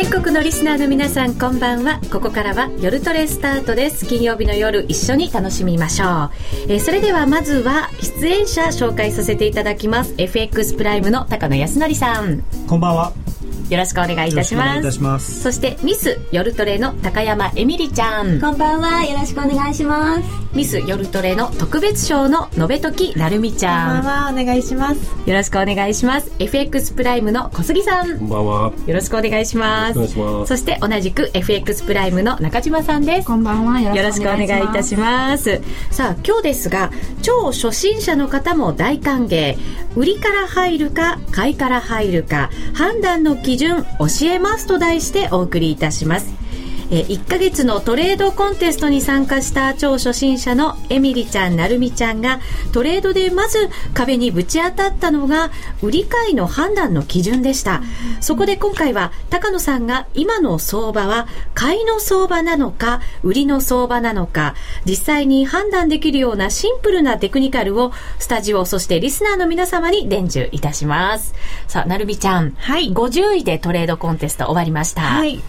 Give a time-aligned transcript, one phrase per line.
[0.00, 2.00] 全国のリスナーの皆さんこんばんは。
[2.12, 4.06] ここからは夜トレスタートです。
[4.06, 6.30] 金曜日の夜一緒に楽しみましょう、
[6.68, 10.14] えー、それではまずは出演者紹介させていただきます。
[10.16, 12.44] FX プライムの高野康則さん。
[12.68, 13.27] こんばんは。
[13.70, 15.42] よろしくお願いいたします。
[15.42, 18.40] そしてミス夜トレの高山えみりちゃん。
[18.40, 19.04] こんばんは。
[19.04, 20.22] よろしくお願いします。
[20.54, 23.96] ミス夜トレの特別賞ののべときなるみちゃん。
[23.96, 24.42] こんばんは。
[24.42, 25.00] お願いします。
[25.28, 26.32] よろしくお願いします。
[26.38, 28.18] FX プライムの小杉さん。
[28.18, 28.72] こんばんは。
[28.86, 30.08] よろしくお願いします。
[30.46, 33.26] そして同じく FX プライムの中島さんです。
[33.26, 33.80] こんばんは。
[33.82, 35.60] よろしくお願いいたします。
[35.90, 36.90] さあ今日ですが
[37.20, 39.58] 超初心者の方も大歓迎。
[39.96, 46.47] 売りから入るか買いから入るか判断の基準教えますと題してお送りいたします。
[46.90, 52.40] え1ヶ月のトレードコンテストに参加した超初心者のエミリちゃん、なるみちゃんが
[52.72, 55.50] トレードでまず壁にぶち当たったのが
[55.82, 57.82] 売り買いの判断の基準でした。
[58.20, 64.54] そこで今回は高野さんが今の相場は買いの相場なのか売りの相場なのか
[64.84, 71.34] 実際に判断できるようなシンプルなテクニカルをスタジオそしてリスナーの皆様に伝授いたします。
[71.66, 72.52] さあ、なるみちゃん。
[72.52, 72.92] はい。
[72.92, 75.02] 50位でトレードコンテスト終わりました。
[75.02, 75.40] はい。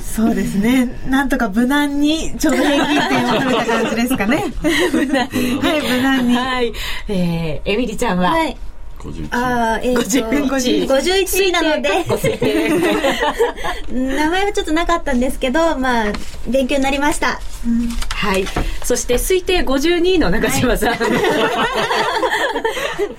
[0.00, 0.67] そうですね。
[0.68, 4.44] ね、なんとか無難にちょうど平均点を取れた感じですかね。
[4.92, 5.58] 無難に。
[5.60, 6.36] はい、無難に。
[6.36, 6.72] はい。
[7.08, 8.56] えー、エミリちゃんは、はい
[9.30, 12.04] ああ、えー、と、51位なので、
[13.92, 16.12] 名前はちょっとなかったんですけど、まあ、
[16.48, 17.38] 勉強になりました。
[17.64, 18.44] うん、はい。
[18.82, 20.94] そして、推定52位の中島さん。
[20.94, 21.00] はい。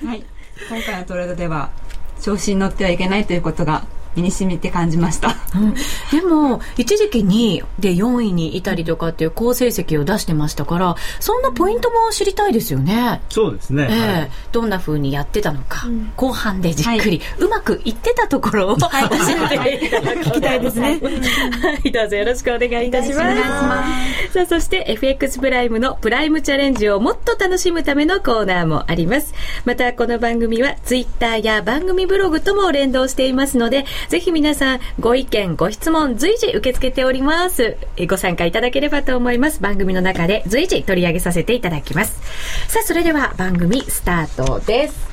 [0.06, 0.24] はい、
[0.68, 1.70] 今回のトレードでは、
[2.20, 5.74] 調子に乗ってはいけないということが身に染みて感じました、うん、
[6.10, 13.20] でも一時期2位で4位にいたりとかっていう好成績を出してましたからそんなポイントも知りたいですよね。
[13.28, 19.16] そうですね、えー、はい、どんなふうにやってたのか、うん、後半でじっくり、はい、うまくいってたところを、はい、教
[19.52, 21.00] えていただきたいですね。
[21.00, 21.92] はい。
[21.92, 23.34] どうぞよろしくお願いいたしま
[24.26, 24.32] す。
[24.32, 29.34] さあそして FX プライムのプライムチャレンジをもっと楽しむためのコーナーもあります。
[29.64, 37.76] またこの番組はツイッターや番組ブログとも連動していますのでぜひ皆さん、ご意見、ご質問、随時受け付けております。
[38.08, 39.60] ご参加いただければと思います。
[39.60, 42.20] 番組の中で随時取り上げさせていただきます。
[42.68, 45.09] さあ、それでは番組スタートです。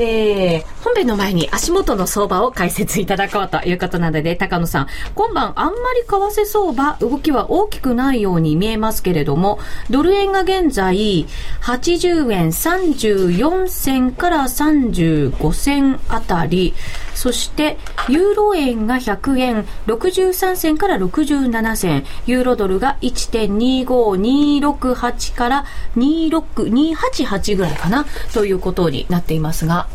[0.00, 9.58] えー、本編の前に足元の相場を解説いただこうということなので、高野さん、今晩あんまり為替相場、動きは大きくないように見えますけれども、
[9.90, 11.26] ドル円が現在、
[11.62, 16.74] 80円34銭から35銭あたり、
[17.14, 17.76] そして、
[18.08, 25.64] ユーロ円が100円63銭から67銭、ユーロドルが1.25268から
[25.96, 29.87] 26288ぐらいかな、ということになっていますが、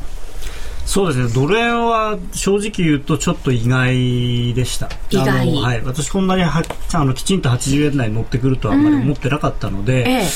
[0.85, 4.89] そうですね、ドル円は正直言うとちょっと意外でした。
[5.09, 5.53] 意外。
[5.53, 6.61] はい、私こんなには
[6.93, 10.27] あのきちんと80円台に乗ってくるとはあんまり思ってなかったので、うん、ええ、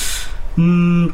[0.58, 1.14] うん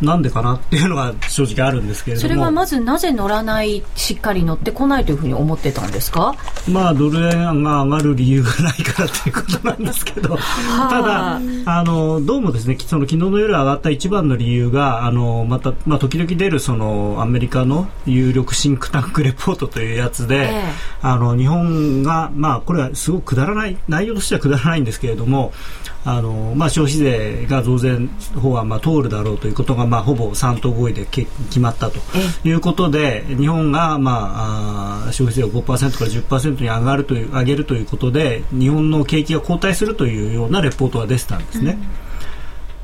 [0.00, 2.28] なんでかなっていうのが正直あるんですけれども。
[2.28, 6.34] それはまずなぜ乗らないしっかり乗ってこないというふうに思ってたんですか？
[6.68, 10.36] まあドル円が上がる理由がないからということなんですけど。
[10.36, 20.64] ただあのどうもですねその昨日の夜上がった一番の理由があのまた、まあ、時々出るそのアメリカの有力シンクタンクレポートというやつで、ええ、
[21.02, 25.52] あの日本がまあこれはすごくくだらない内容としてはくだらないんですけれども
[26.06, 27.98] あの、まあ、消費税が増税
[28.40, 31.28] 法案、まあ、通るだろうということが、まあ、ほぼ3党合意で決
[31.58, 31.98] まったと
[32.44, 41.72] いうことで日本が、まあ、消費税を5%から10%に上がるという上げるということで日本の景気が後退するというようなレポートが出てたんですね。
[42.00, 42.06] うん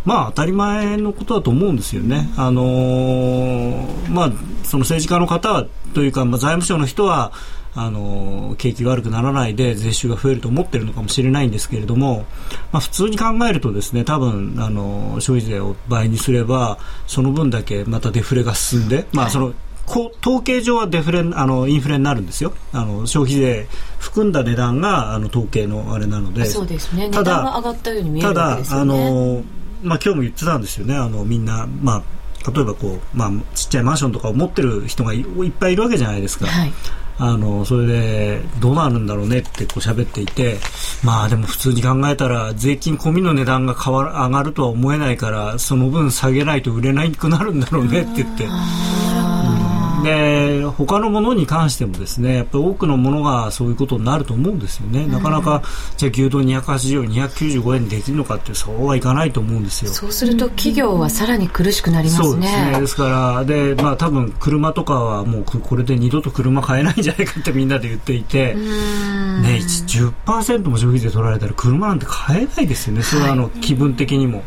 [0.04, 2.28] まあ当たり前のことだと思うんですよね。
[2.36, 4.32] あのー、まあ
[4.64, 7.32] その政治家の方はというか、まあ、財務省の人は
[7.74, 12.26] あの景気が悪くならないで税収が増えると思っているのかもしれないんですけれども、
[12.70, 19.54] まあ、普通に考えるとですね多分あの消費税を倍にすればその分だけまたデフレが進んで、まあ、その
[19.86, 22.52] 統計上はデフレあのインフレになるんですよ。
[22.72, 23.66] あの消費税
[23.98, 26.44] 含んだ値段があの統計のあれなので。
[26.46, 27.10] そうですね。
[27.10, 28.92] ただ上がったように見えるわけですよね。
[28.92, 29.42] ただあの、
[29.82, 30.94] まあ、今日も言ってたんですよね。
[30.94, 35.24] あのみんな、まあ、例えばこう、まあ、ちっちゃいマンションとかを持ってる人がいっ
[35.58, 36.46] ぱいいるわけじゃないですか。
[36.46, 36.72] はい
[37.24, 40.56] あのそれでどうなるんだろうねってこう喋っていて
[41.04, 48.48] まあでも普通に考えたら税金込みの値段が変わ上がるとは思えないからその分下げないと売れなくなるんだろうねって言って。
[50.02, 55.62] で他のものに関してもですねやっぱり多くのものがそういうことになると思うんですよね、なかなか
[55.96, 59.92] じゃあ牛丼280円295円でできるのかってそうはいかないと思うんですよ。
[59.92, 62.80] そうすると企業はさらに苦しくなりますね、そうですね。
[62.80, 68.62] ですからで、まあ、多分車とかはもうこれで二度と車買えないんじゃないかってみんなで言っていて、ね、
[69.62, 74.42] 10%も消費税取られたら車なんて買えないですよね、それはあの気分的にも。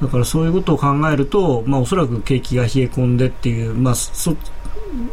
[0.00, 4.36] だからそういうことを考えると、まあ、おそらく景気が冷え込んでっていう、まあ、そ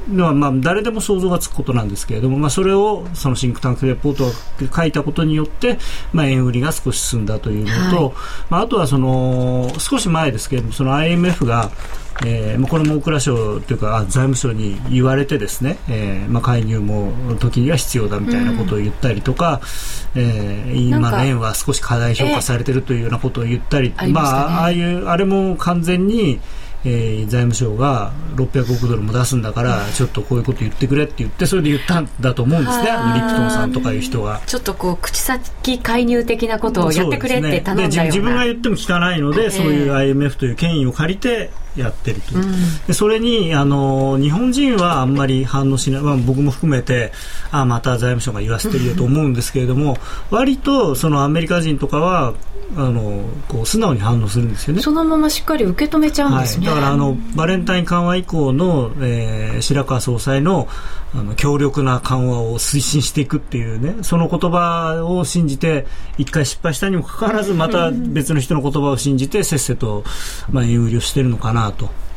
[0.09, 4.25] のはまあ誰でも想像がつくことなんですけれども、まあ、それをそのシンクタンクレポート
[4.65, 5.77] が書いたことによって、
[6.13, 8.13] まあ、円売りが少し進んだというのと、はい、
[8.49, 11.71] まあ、あとはその少し前ですけれどもその IMF が
[12.23, 19.61] えー、これも大蔵省というか財務省に言われてですね、えーまあ、介入も時には必要だみたいなことを言ったりとか、
[20.15, 26.39] うん、えー、今の円は少し過大評価されているというようなことを言ったり、えー、まあ、ああいうあれも完全に
[26.83, 32.85] えー、財務省が600億ドルも出すんだからちょっとこういうこと言ってくれって言ってそれで言ったんだと思うんですね。
[32.85, 42.51] リプトンさんとかいう人がちょっとこう口先介入的なことをやってくれって頼んだような、ね、自分が言っても聞かないので、えー、そういう IMF という権威を借りてやってるという、うん、
[42.87, 47.11] でそれにあの日本人はあんまり反応しない、まあ、僕も含めて
[47.51, 49.97] あまた財務省が言わせてるよと思うんですけれども、
[50.29, 52.33] 割とそのアメリカ人とかは
[52.75, 54.81] あのこう素直に反応するんですよね。
[54.81, 60.67] そのまましっかり受け止めちゃうんですね、はい、だからあのバレンタイン緩和以降の、えー、白川総裁の
[61.13, 65.85] あの強力な緩和を推進していくっていうねその言葉を信じて
[66.17, 70.05] 一回失敗したにもかかわらずまた別の人の言葉を信じてせっせと、
[70.49, 72.10] まあ、円売りをしてるのかななと。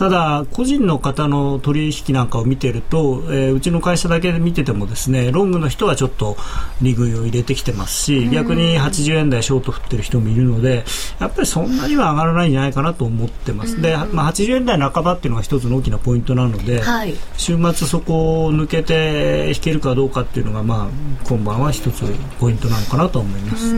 [0.00, 6.38] ただ、個人の方の取引なんかを見てると、えー、うちの会社だけで見ててもですねロングの人はちょっと
[6.80, 10.84] 利食いを入れてきてますし逆に80円台ショート振ってる人もいるので
[11.18, 13.78] やっぱりそんなには上がらないんじゃないかなと思ってます。
[13.82, 20.88] で、まあ、80円台半ばっていうのが一つの大きなポイントなので、はい、週末そこを抜けて引けるかどうかっていうのが、まあ、
[21.28, 22.04] 今晩は一つ
[22.38, 23.74] ポイントなのかなと思います。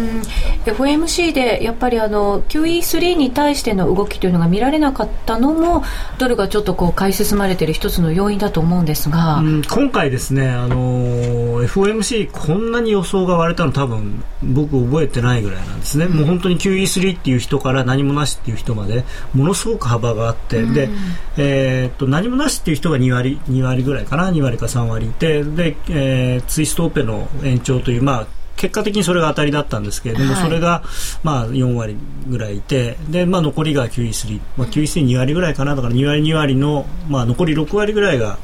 [0.66, 5.82] FOMC でやっぱりあの QE3 に対しての動きというのが見られなかったのも
[6.18, 19.04] ドルがちょっとこう買い進まれている一つの要因だと思うんですが、うん、今回ですね、あの FOMC こんなに予想が割れたの多分僕覚えてないぐらいなんですね、うん、もう本当に QE3 っていう人から何もなしっていう人まで
[19.34, 20.88] ものすごく幅があって、うん、で、
[21.36, 24.30] えー、っと何もなしっていう人が2割 ,2 割ぐらいかな。
[24.30, 25.42] 2割か3割いて。
[25.42, 30.84] で、えー、ツイストオペの延長というまあ結果的にそれが当たりだったんですけれども、はい、それが
[31.24, 31.96] まあ4割
[32.28, 35.74] ぐらいいてで、まあ、残りが QE3、まあ、QE32 割ぐらいかな。
[35.74, 38.38] だから2割2割の、まあ、残り6割ぐらいが、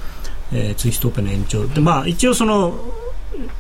[0.53, 1.69] えー、ツイストオペの延長。
[1.69, 2.75] で、まあ、一応その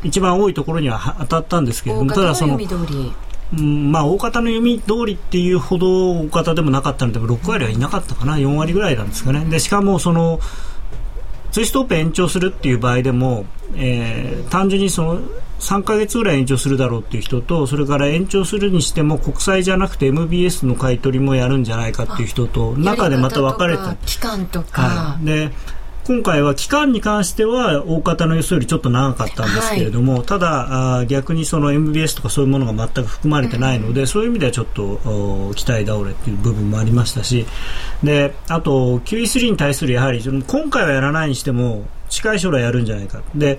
[0.02, 2.58] 一番多いところには当たったんですけれどもただその。
[2.58, 8.36] うんまあ、大方の読み通りっていうほど大方でもなかったので6割はいなかったかな。
[8.36, 9.44] 4割ぐらいなんですかね。
[9.44, 10.40] でしかもその
[11.50, 15.20] ツイストオペ延長するっていう場合でも、えー、単純にその
[15.60, 25.50] 3か月ぐらい延長するだろうっていう人とそれから延長するにしても国債じゃなくて MBS の買い取りもやるんじゃないかっていう人と中でまた分かれて期間とか、はい、で
[26.08, 37.44] 今回は期間に関しては大方の予想よりちょっと長かったんですけれども、はい、ただあ逆にその MBS とかそういうものが全く含まれてないので、うん、そういう意味ではちょっと期待倒れっていう部分もありましたし
[38.02, 43.20] であと QE3 に対するやはり今回はやらないにしても近い将来やるんじゃないか。
[43.34, 43.58] で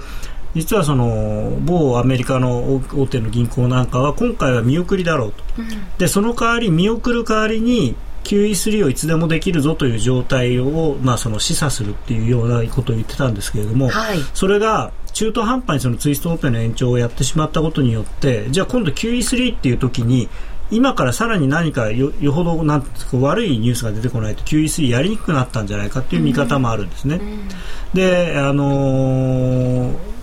[0.56, 5.68] 実はその某アメリカの大手の銀行なんかは今回は見送りだろうと、うん、
[6.00, 20.30] でその代わり見送る代わりに QE3 をいつでもできるぞという状態を、まあ、その示唆するっていうようなことを言ってたんですけれども、はい、それが中途半端にそのツイストオペの延長をやってしまったことによってじゃあ今度 QE3 っていう時に
[20.72, 27.16] 今からさらに何かよよほどなん悪いニュースが出てこないと QE3 やりにくくなったんじゃないかという見方もあるんですね。
[27.16, 27.48] うんうん、
[27.94, 30.20] で、あのー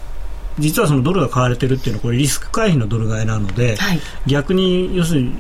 [0.59, 5.33] 実はそのドルが買われてるっていうのはこれリスク回避のドル買いなので、はい、逆に要するに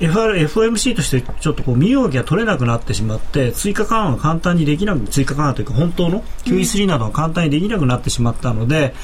[0.00, 8.94] FOMC としてちょっとこう身動きが取れなくなってしまって追加緩和が簡単にできなく追加緩和というか本当の QE3 などが簡単にできなくなってしまったので、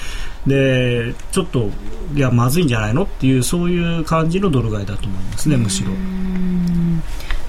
[0.46, 1.70] うん、でちょっと
[2.14, 5.90] いやまずいんじゃないのっていうそういう感じのドル買いだと思いますねむしろ。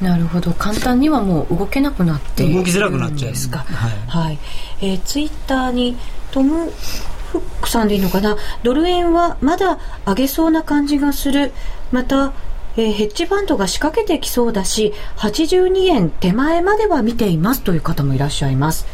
[0.01, 0.51] なるほど。
[0.53, 3.49] 簡単にはもう動けなくなって動きづらくなっちゃうんです。
[3.49, 4.39] か、はい、はい、
[4.81, 5.95] えー、ツイッターに
[6.31, 6.71] トム
[7.31, 8.35] フックさんでいいのかな？
[8.63, 11.51] ドル円はまだ上げそうな感じがする。
[11.91, 12.33] また
[12.77, 18.85] えー、ヘッジファンドが仕掛けてきそうだし82円手前までは見ていますという方もいらっしゃいます、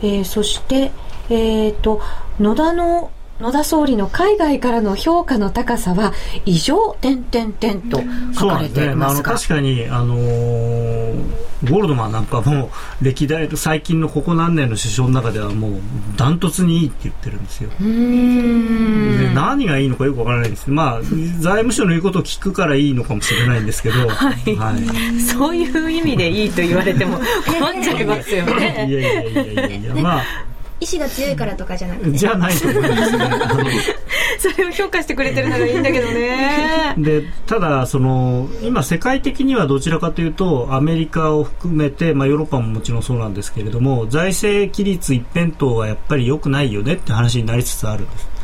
[0.00, 0.92] えー、そして、
[1.30, 2.00] えーと、
[2.38, 3.10] 野田の
[3.40, 6.12] 野田総理の海外からの評価の高さは
[6.46, 8.00] 異常点点点と
[8.32, 12.70] 書かれていますが、ね、確かにあのー、ゴールドマンなんかも
[13.02, 15.72] 歴代最近のここ何年の首相の中ではもう
[16.16, 17.70] ダントツにいいって言ってるんですよ。
[17.70, 28.86] で何がいいのかよくわからないですまあ財務省の言うことを聞くからいいのかもしれないんですけど、 はい、はい、そういう意味でいいと言われても困っちゃいますよね。
[28.88, 29.94] いやいやいやいやいや。
[29.96, 32.18] まあ意志が強いからとかじゃなくて。
[32.18, 33.30] じゃないと思いますね。
[34.38, 36.94] それを評価してくれてるのがいいんだけどね。
[36.98, 48.02] でただその今世界的にはどちらかというとアメリカを含めて、まあ、ヨーロッパももちろんそうなんですけれども財政規律一辺倒はやっぱり良くないよねって話になりつつある。
[48.02, 48.34] んです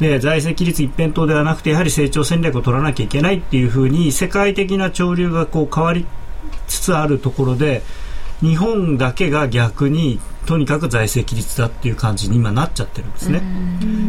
[0.00, 6.06] で財政規律一辺倒ではなくてやはり成長戦略を取らなきゃいけないっていうふうに世界的な潮流がこう変わり
[6.66, 7.82] つつあるところで
[8.40, 13.42] 日本だけが逆にとにかく財政規律だっていう感じに今なっちゃってるんですね。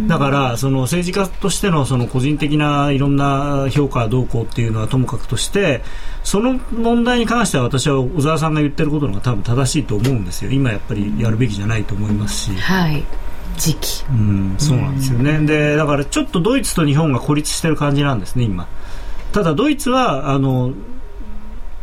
[0.07, 5.81] だからその政治家としてのその個人的ないろんな評価どうこうっていうのはともかくとして
[6.23, 10.51] その問題に関しては私は小沢さんが言ってることのが多分正しいと思うんですよ。
[10.51, 12.55] 今やっぱりやるべきじゃないと思いますし。
[12.55, 13.03] はい
[13.57, 18.67] 時期うん、そうなんですよね、でだからちょっとドイツと日本が孤立してる感じなんですね、今。
[19.31, 20.73] ただドイツはあの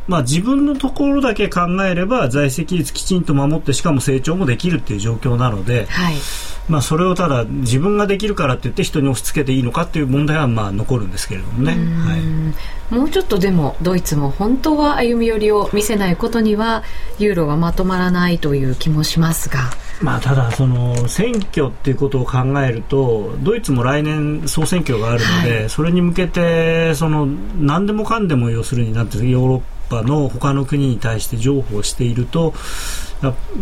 [0.06, 6.16] まあ、自分のところだけ考えれば財政規律きちんと守ってしかも成長もできるっていう状況なので、はい、
[6.68, 16.82] まあ、それをただ自分ができるからって言って人に押し付けていいのかっていう問題はまあ残るんですけれどもね、はい、もうちょっとでもドイツも本当は歩み寄りを見せないことには
[17.18, 19.70] ユーロはまとまらないという気もしますが。
[20.00, 32.54] まあ、ただその選挙っていうことを考えるとドイツも来年総選挙があるので、はい、それに向けてその何でもかんでも要するになってヨーロッパの他の国に対して譲歩していると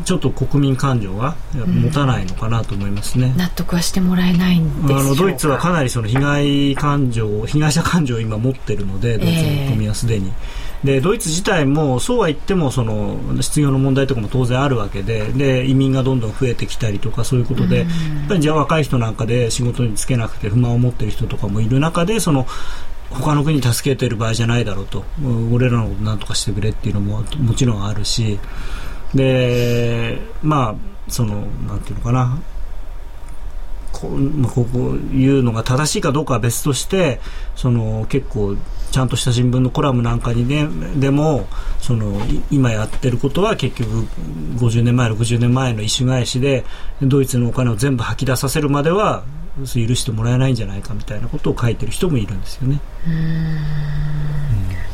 [0.04, 10.32] ちょっと国民感情が持たないのかなと思いますね、うん、納得はしてもらえないんですあのドイツはかなりその被害感情被害者感情を今持っているのでドイツの国民はすでに。
[10.84, 17.86] でドイツ自体もそうは言ってもその失業の問題とかも当然あるわけでで移民がどんどん増えてきたりとかそういうことで、やっ
[18.28, 22.46] ぱりじゃあ若い人なんかで仕事に就けなくて不満を持っている人とかもいる中でその
[23.10, 25.04] 他の国に助けてる場合じゃないだろうと。
[25.52, 28.38] 俺らのことなんとかしてくれっていうのももちろんあるし。
[29.14, 32.38] でまあそのなんていうのかな。
[33.92, 37.20] こまあ、ここ言うのが正しいかどうかは別として
[37.54, 38.56] その結構
[38.92, 41.48] ちゃんとした新聞のコラムなんかにねでも
[41.80, 42.20] その
[42.50, 43.90] 今やってることは結局
[44.58, 46.64] 50年前60年前の意趣返しで
[47.00, 49.24] ドイツのお金を全部吐き出させるまでは
[49.74, 52.80] 許してもらえないんじゃないかみたいなことを書いてる人もいるんですよね。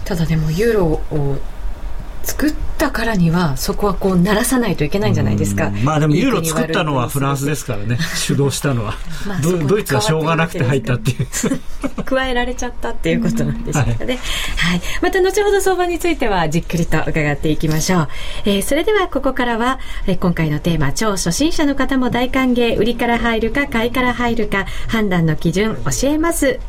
[0.04, 1.38] ただでもユーロを
[2.28, 5.70] 作ったからにはそこはこう鳴らさないといけないんじゃないですか。
[5.82, 8.94] まあでもユーロ作ったのはフランスですからね、主導したのは。
[9.26, 11.26] まあ、ドイツはしょうがなくて入ったっていう。
[12.04, 14.18] 加えられちゃったっていうことなんでしょうかね。
[14.56, 14.80] はい、はい。
[15.00, 18.08] また後ほど相場についてはじっくりと伺っていきましょう。
[18.44, 26.60] えー、それではここからは、えー、今回のテーマ、超初心者の方も大歓迎、売りから入るか買いから入るか、判断の基準教えます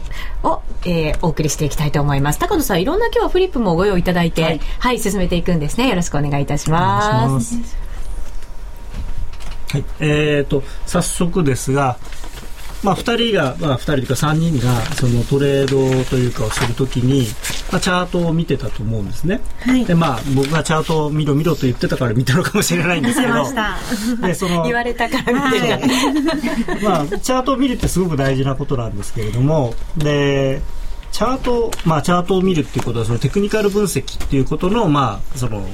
[0.43, 2.39] を、えー、お送りしていきたいと思います。
[2.39, 5.89] 高野さん、いろんな今日はフリップもご用意いただいて、はい、はい、進めていくんですね。
[5.89, 7.55] よろしくお願いいたします。
[9.71, 11.97] はい、えーと、早速ですが、
[12.83, 17.27] まあ、2人が、まあ、2人というか3人がそのトレードというかをするときに、
[17.71, 23.39] まあ、チャートを見てたと思うんですね、はい、でまあ、僕がチャートを見ろ見ろと言ってたから見たのかもしれないんですけど。
[24.25, 29.73] でその言われたから見てた、はい、まあ、チャートを見るってすごく大事なことなんですけれども。
[29.97, 30.61] で
[31.19, 35.67] チャート、まあ、チャートを見るっていうことはそのテクニカル分析っていうことの,、まあ、その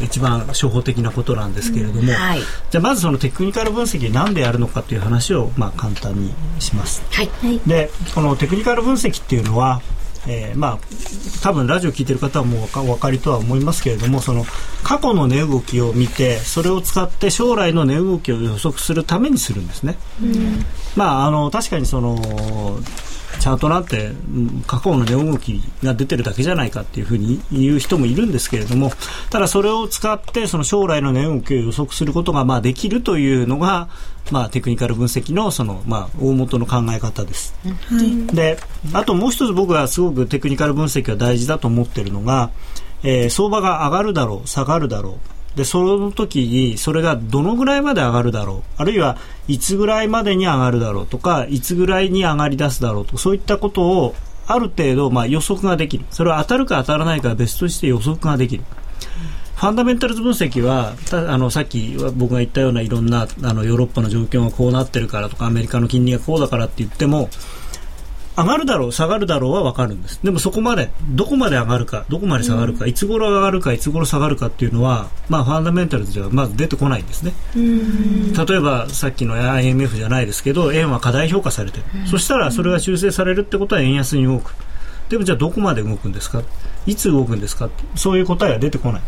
[0.00, 7.02] 一番初歩的なことなんですけれども、うんはい、じゃあまずそのテクニカル分析何でやるのかという話を、まあ、簡単にします。
[7.10, 7.28] はい、
[7.66, 9.82] でこのテクニカル分析っていうのは
[10.28, 10.78] えー、まあ
[11.42, 14.44] 多分ラジオ聞いてる方はもうお分かりとは思いますけれどもその
[14.82, 19.96] 過去の値動きを見てそれを使って将来の値動きを予測するためにするんですね。
[20.20, 20.64] うん、
[20.96, 22.16] まああの確かにその
[23.40, 24.12] チャートなんて
[24.66, 28.90] 過去の値動きが出てるだけじゃないかっていうふうに言う人もいるんですけれども
[29.30, 33.88] ただそれを使ってその将来の値動きを予測することがまあできるというのが
[34.32, 37.54] まあ、テクニカル分析のその、まあ、大元の考え方です。
[37.64, 38.58] はい、で
[38.92, 42.50] あともう一つ僕がすごくテクニカル分析が大事だと思っているのが、
[43.04, 48.62] えー、相場が上がるだろう下がるだろうでその時にそれがどのぐらいまで上がるだろう？
[48.76, 54.14] あるいはいつぐらいまでに上がるだろうとかいつぐらいに上がり出すだろうとそういったことを
[54.46, 56.04] ある程度まあ予測ができる。
[56.10, 58.64] それは当たるか当たらないかは別として予測ができる。
[59.56, 67.30] ファンダメンタルズ分析はあのさっき僕が言ったようないろんなあのヨーロッパの状況がこうなってるからとかアメリカの金利がこうだからって言っても
[68.36, 70.20] 上がるだろう下がるだろうは分かるんです。
[70.22, 77.32] でもそこまでどこまで上がるかどこまで下がるか、うん、いつ頃上がるかいつ頃下がるかっていうのは、まあ、ファンダメンタルズではまず出てこないんですね。
[77.54, 84.54] 例えばさっきの IMF じゃないですけど円は過大評価されてる、そしたらそれが修正されるってことは円安に動く。
[85.08, 86.42] でもじゃあどこまで動くんですか？
[86.86, 87.70] いつ動くんですか？
[87.94, 89.02] そういう答えは出てこない。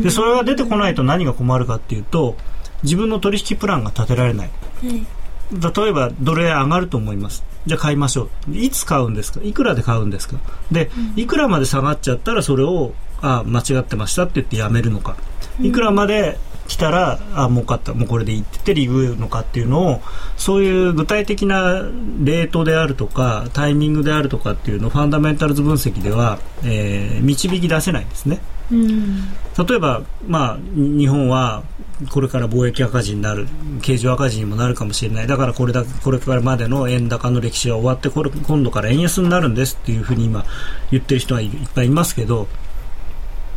[0.00, 2.36] でそれが出てこないと何が困るかっていうと
[2.84, 4.50] 自分の取引プランが立てられない、
[4.82, 8.56] 例えばドル円上がると思いますじゃあ買いましょう。
[8.56, 9.40] いつ買うんですか？
[9.42, 10.36] いくらで買うんですか？
[10.70, 15.16] で、いくらまで下がっちゃったらそれをあ間違ってましたって言ってやめるのか。
[15.60, 16.38] いくらまで
[16.68, 17.92] 来たらあ儲かった。
[17.92, 20.00] もうこれでいいって言ってリグのかっていうのを
[20.36, 21.82] そういう具体的な
[22.22, 28.40] レートであるとかタイミングであるとかっていうのをファンダメンタルズ分析では、えー、導き出せないんですね。
[28.72, 31.62] 例えば、まあ、日本は
[32.10, 33.46] これから貿易赤字になる
[33.82, 35.26] 経常赤字にもなるかもしれない。
[35.26, 40.44] だからこれだこれからまでの円高の歴史は終わってこれ今度から円安になるんですっていうふうに今
[40.90, 42.48] 言ってる人はいっぱいいますけど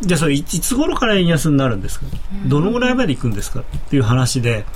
[0.02, 2.06] じゃあそれいつ頃から円安になるんですか？
[2.46, 3.60] どのぐらいまでいくんですか？
[3.60, 4.66] っていう話で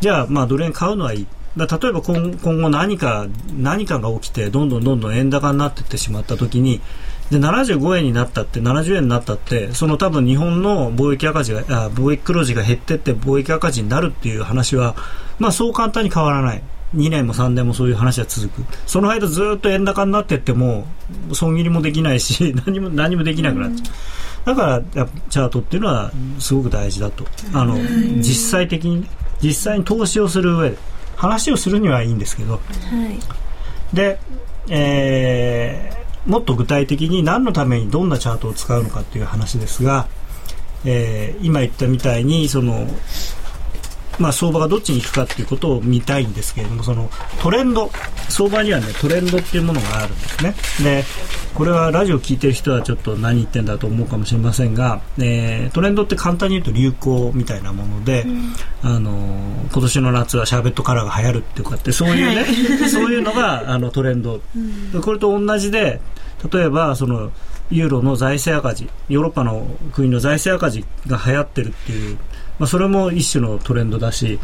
[0.00, 1.26] じゃあまあドル円買うのはいい。
[1.56, 6.80] 例えば今今後何か何かが起きてどんどんどんどん円高になっていってしまった時に
[7.34, 14.94] で75円になったって70円になったってその多分日本の貿易赤字があ貿易黒字が減ってって貿易赤字になるっていう話は、
[15.40, 16.62] まあ、そう簡単に変わらない。
[16.94, 18.64] 2年も3年もそういう話は続く。
[18.86, 20.86] その間ずっと円高になっていっても
[21.32, 23.90] 損切りもできないし 何も何もできなくなっちゃ
[24.44, 24.46] う。
[24.46, 27.26] だからチャートっていうのはすごく大事だと。
[27.52, 27.76] あの
[28.18, 29.08] 実際的に
[29.42, 30.78] 実際に投資をする上で
[31.16, 32.58] 話をするにはいいんですけど、は
[33.92, 34.20] い、で、
[34.68, 40.08] えーもっと具体的に何のためにどんなチャートを使うのかという話ですが、
[40.84, 42.86] えー、今言ったみたいにその、
[44.18, 47.90] まあ、相場がどっちに行くかということを見たいんですけれどもそのトレンド。
[48.28, 50.54] 相場には、ね、トレンドっていうものがあるんですね。
[50.82, 51.04] で
[51.54, 58.52] これはラジオを聞いてる人はちょっと何言ってんだと思うかもしれませんが、えー、トレンドって簡単に言うと流行みたいなもので、うん、
[58.82, 59.12] あの
[59.70, 64.40] 今年の夏はシャーベットカラーが流行るっていうかってそういうね、はい、 そういうのがあのトレンド、
[64.94, 66.00] うん、これと同じで
[66.52, 67.30] 例えばその
[67.70, 72.18] ユーロの財政赤字ヨーロッパの国の財政赤字が流行ってるっていう、
[72.58, 74.38] まあ、それも一種のトレンドだし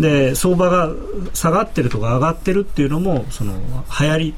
[0.00, 0.90] で相場が
[1.34, 3.54] 下がってるとか上がってるっていうのもその
[4.00, 4.34] 流行り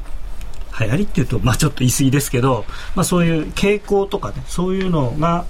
[0.78, 5.46] 流行りっていうと、まあ、ちょっと言い過ぎですけど、まあ、そういう傾向とかねそういうのが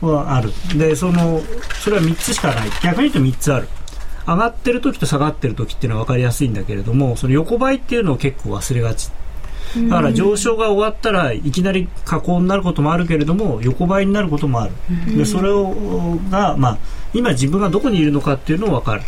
[0.00, 0.50] はある。
[0.76, 1.40] でその
[1.82, 2.70] それは3つしかない。
[2.82, 3.68] 逆に言うと3つある。
[4.26, 9.10] 上がってる時と下がってる時っていうのは分かりやすいんだけれどもその横ばいっていうのを結構忘れがち。
[9.88, 14.72] だから上昇が終わったらいきなり下降になることもあるけれども横ばいになることもある、
[15.16, 16.78] でそれをが、まあ、
[17.14, 19.02] 今自分がどこにいるのかっていうのを分かる。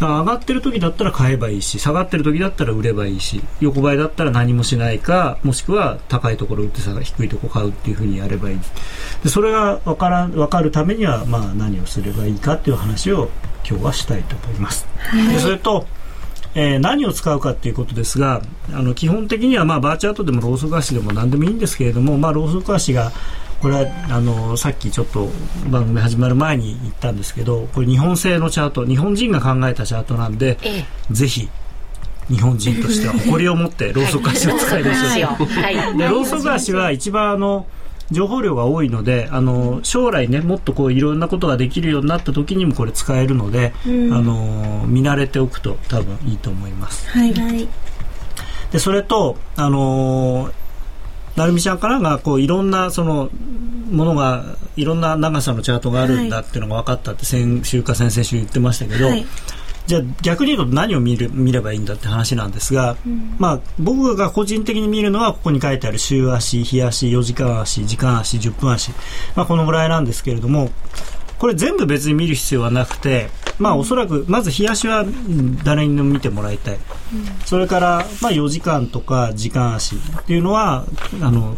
[0.00, 8.58] 上がってる時だったら買えばいいし下がってる時だったら売ればいいし横ばいだったら何もしないかもしくは高いところ売って低いところ買うっていうふうにやればいい。
[9.22, 13.28] でそれが分から分かるためには、まあ、何をすればいいかっていう話を
[13.68, 14.86] 今日はしたいと思います。
[14.96, 15.86] はい、でそれと
[16.54, 23.12] えー、何を使うかということですがあの基本的には、まあ、バーチャートでもローソク足でも何でもいいんですけれども、まあ、ローソク足が
[23.60, 25.28] これはあのさっきちょっと
[25.70, 31.48] 番組始まる前に言ったんですけどこれ日本製のチャート日本人が考えたチャートなんで、ええ、ぜひ
[32.28, 37.66] 日本人としては誇りを持ってローソク足を使いましょう、はい、でローソク足は一番あの
[38.10, 47.08] 情報量が多いのであの将来ねもっとこういろんなことができるようになった時にもこれ使えるので、うん、あの見慣れておくと多分いいと思います。
[47.08, 47.32] はい、
[48.72, 50.50] でそれとあの
[51.36, 53.30] 成美ちゃんからがこういろんなその
[53.90, 54.44] ものが
[54.76, 59.26] いろんな長さのチャートがあるんだっていうのが分かったって先週か先々週言ってましたけど、はい
[59.86, 68.92] じゃあ逆に言うと何を見る見ればいいんだって話なんですが、うん、まあ、僕が個人的に見るのはここに書いてある週足、日足、4時間足、時間足、10分足、
[69.34, 70.70] まあ、このぐらいなんですけれども
[71.40, 75.06] これ全部別に見る必要はなくて、まあ、おそらくまず日足は
[75.64, 76.80] 誰にでも見てもらいたい、うん、
[77.46, 80.84] それから、まあ、4時間とか時間足っていうのは
[81.22, 81.56] あの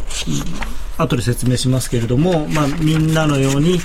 [0.97, 3.79] 後で説明しますけれども、まあ、みんなのように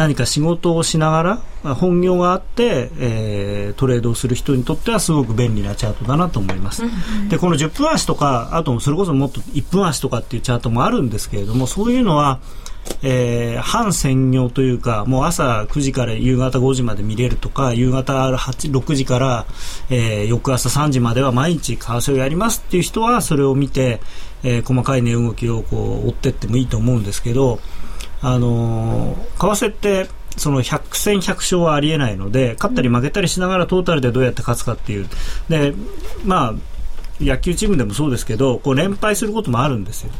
[0.00, 1.22] 何か仕事をしなが
[1.62, 6.84] ら本業があって、えー、トレードをする人にとってはすごく便利なチャートだなと思います。
[7.28, 12.40] でこの10分足とかあとそれこそもっと1分足とかっていうチャートもあるんですけれどもそういうのは
[13.02, 19.46] えー、半専業というかもう朝9時から夕方5時まで見れるとか夕方8 6時から、
[19.90, 24.00] えー、翌朝3時までは毎日為替をやりますっていう人はそれを見て、
[24.42, 27.60] えー、細かい値動きをこう追っていってもいいと思うんですけど
[28.22, 35.08] あの為替ってその100戦100勝はありえないので勝ったり負けたりしながらトータルでどうやって勝つかっていう。
[35.48, 35.74] で
[36.24, 36.54] まあ
[37.20, 40.10] 野球チームでもそうですけどこう連敗することもあるんですよ。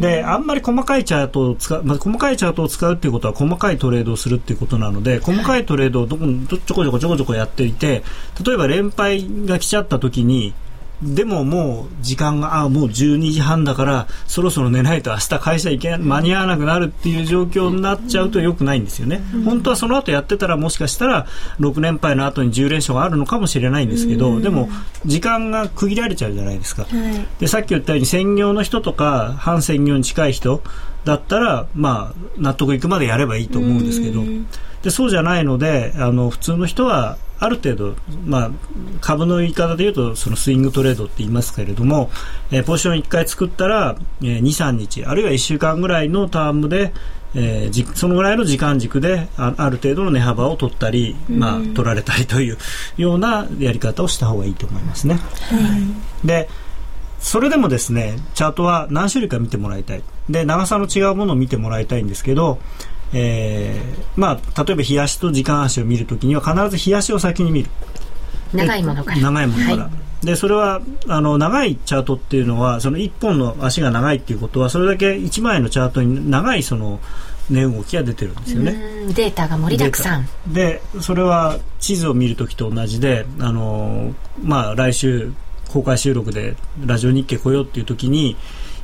[0.00, 8.02] であんまり細かいチャートを使う、まあ、細かいチャートを使うっていうことは細かいトレードをするっていうことなので細かいトレードをどこちょこちょこちょこちょこやっていて
[8.44, 10.52] 例えば連敗が来ちゃった時に
[11.02, 19.22] でももう時間が、あもう12時半だから、そろそろ寝ないと明日会社行け間に合わなくなるっていう状況になっちゃうと良くないんですよね。
[19.34, 21.26] うん、本当はその後やってたらもしかしたら
[21.60, 24.70] 6連敗の後に10連勝があるのかもしれないんですけど、うん、でも
[25.04, 26.84] 時間が区切られちゃうじゃないですか。
[26.84, 30.62] はい、で、さっき言ったように専業の人とか反専業に近い人
[31.04, 34.22] だったら、まあ、納得いくまでやればいいと思うんですけど、
[34.82, 37.94] でそうじゃないので、あの普通の人はある程度、
[38.24, 38.50] まあ、
[39.00, 42.10] 株の言い方で言うとそのスイングトレードって言いますけれども、
[42.50, 46.94] えー、ポジション1回作ったら、えー、2、3日あるいは1週間ぐらいのタームで、
[47.34, 52.58] えー、そのぐらいの時間軸であある程度の値幅を取ったり、まあ、取られたりという
[52.96, 55.14] ようなやり方をした方がいいと思いますね。
[55.14, 55.20] は
[56.24, 56.48] い、で
[57.20, 60.02] それでもですねチャートは何種類か見てもらいたい。
[60.30, 62.58] で長さの違うものを見てもらいたいんですけど
[63.18, 67.70] えー、まあ、例えば冷やしと時間足を見るときには必ず冷やしを先に見る。
[68.52, 69.20] 長いものから。
[69.22, 69.90] 長いものから、は
[70.22, 77.00] い、でそれはあの長いチャートっていうのはその1本の足が長いっていうことはそれだけ1枚のチャートに長いその
[77.48, 78.72] 値動きが出てるんですよね。
[79.14, 80.28] データが盛りだくさん。
[80.46, 85.32] でそれは地図を見るときと同じであの、まあ、来週
[85.70, 88.36] 公開収録でラジオ日経来ようっていうときに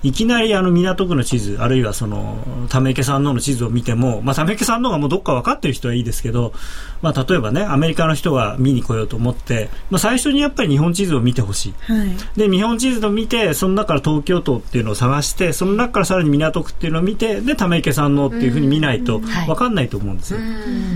[0.03, 2.39] いきなりあの港区の地図、あるいはその、
[2.69, 6.53] ため池さんのの地図を見ても、まあ、ため池さんのがもうどっか分かってる人はいいですけど、
[7.03, 11.75] まあ、例えばね、アメリカの人が見に来ようと思って、まあ、最初にやっぱり日本地図を見てほしい。
[11.93, 20.41] はい、で、日本地図を見て、その中から東京都っていうのを探して、その中からさらに港区っていうのを見て、で、ため池さんのっていうふうに見ないと分かんないと思うんですよ。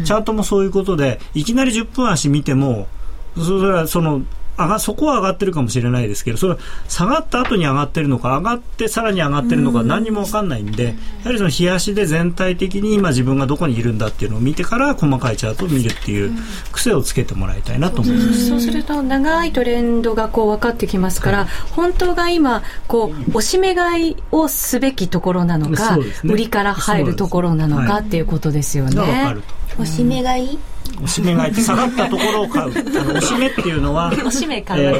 [0.05, 2.89] チャートもそういうことで、いきなり10分足見ても、
[3.37, 4.23] それはその
[4.59, 6.57] 上がそこは上がってるかもしれないですけどそれ
[6.89, 10.93] 下がった後に上がってるのか上がってさらに上がってるのか何にも分かんないんでや
[11.27, 16.33] はりその冷やしで全体的に今自分がどこにいるんだっていうのを見てから細かいチャートを見るっていう
[16.73, 18.49] 癖をつけてもらいたいなと思います。
[18.49, 29.37] そうすると長いトレンドがこう分かってきますから、はい、本当が今こう押し目買いをすべきところなのか、ね、売りから入るところなのかっていうことですよね。
[29.75, 30.59] 押し目買い？
[31.03, 32.71] おしめがいて下がったところを買う。
[32.71, 34.13] あのおしめっていうのは。
[34.25, 34.83] おしめ買う。
[34.85, 34.93] え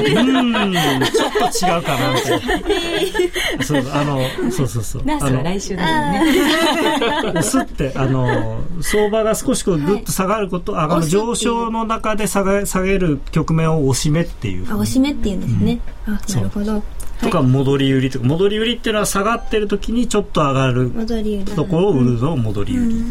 [0.00, 2.40] ー、うん、ちょっと違うかなみたい
[3.58, 3.64] な。
[3.64, 5.02] そう、あの、そうそうそう。
[5.04, 7.42] ナースは来週だよね。
[7.42, 14.66] すって、あの、相場が少しこうぐっと下がること、はい、あの上昇の中で下げ下げる局面をおしめっていう。
[14.70, 15.80] あ、おしめっていうんですね。
[16.06, 16.82] うん、あ、なるほど。
[17.22, 20.90] とか戻り売りとか戻り売りっていうのは下がってる時にちょっと上がる
[21.54, 23.04] ところを売るのを戻り売り。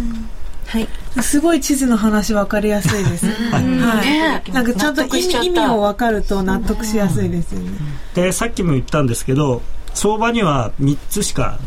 [0.68, 0.88] はい、
[1.22, 3.28] すごい地図の話分かりやすいです。
[3.52, 7.72] はい、なんかちゃんと意味意味を分かると納得しやすいですよね。
[8.14, 9.62] で、さっきも言ったんですけど、
[9.94, 11.60] 相場には3つしか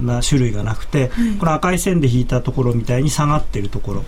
[0.00, 4.04] な種類がなくて、はい、この赤い線で引いたところみたいに下がってるところ。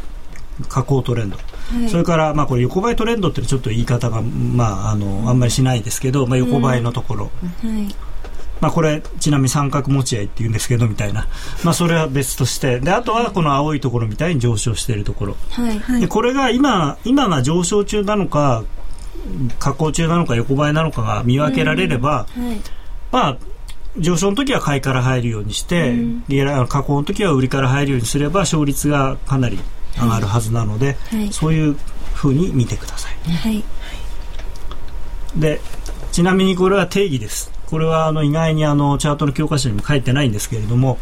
[0.68, 7.30] 下降トレンド、はい、それから、まあ、これ横ばいトレンドってちょっと言い方が、まあ、あのあんまりしないですけど、まあ、横ばいのところ、
[7.64, 7.76] うん。
[7.76, 7.94] はい
[8.61, 11.27] まあ、これちなみに三角持ち合いっていうんですけどみたいな、
[11.64, 12.81] まあ、それは別として。
[12.81, 18.64] であとはこの青いところみたいに上昇しているところ、はい、でこれが今今が上昇中なのか
[19.59, 22.61] 下降中なのか横ばいなのかが見分けられれば、はい、
[23.12, 23.38] まあ
[23.99, 26.25] 上昇の時は買いから入るようにして、うん、
[26.68, 29.59] 下降の時は売りから入るようにすれば勝率がかなり
[30.01, 31.77] 上がるはずなので、はい、そういう
[32.14, 33.31] ふうに見てください。
[33.31, 33.64] はい、
[35.37, 35.61] で
[36.12, 37.53] ちなみにこれは定義です。
[37.70, 40.98] これはあの意外にあのチャートの教科書にも書いてないんですけれども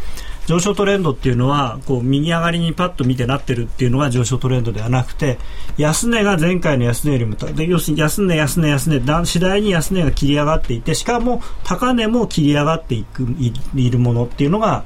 [0.46, 5.38] 上昇トレンドっていうのはこう右上がりにパッと見てなってるっていうのが上昇トレンドではなくて
[5.76, 13.26] 安値が前回の安値よりもで要するに安値安値安値だ次第に安値が切り上がっていてしかも高値も切り上がっていく
[13.74, 14.85] いるものっていうのが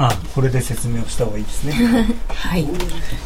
[0.00, 1.72] あこれで説明をした方がいいですね。
[2.30, 2.68] はい。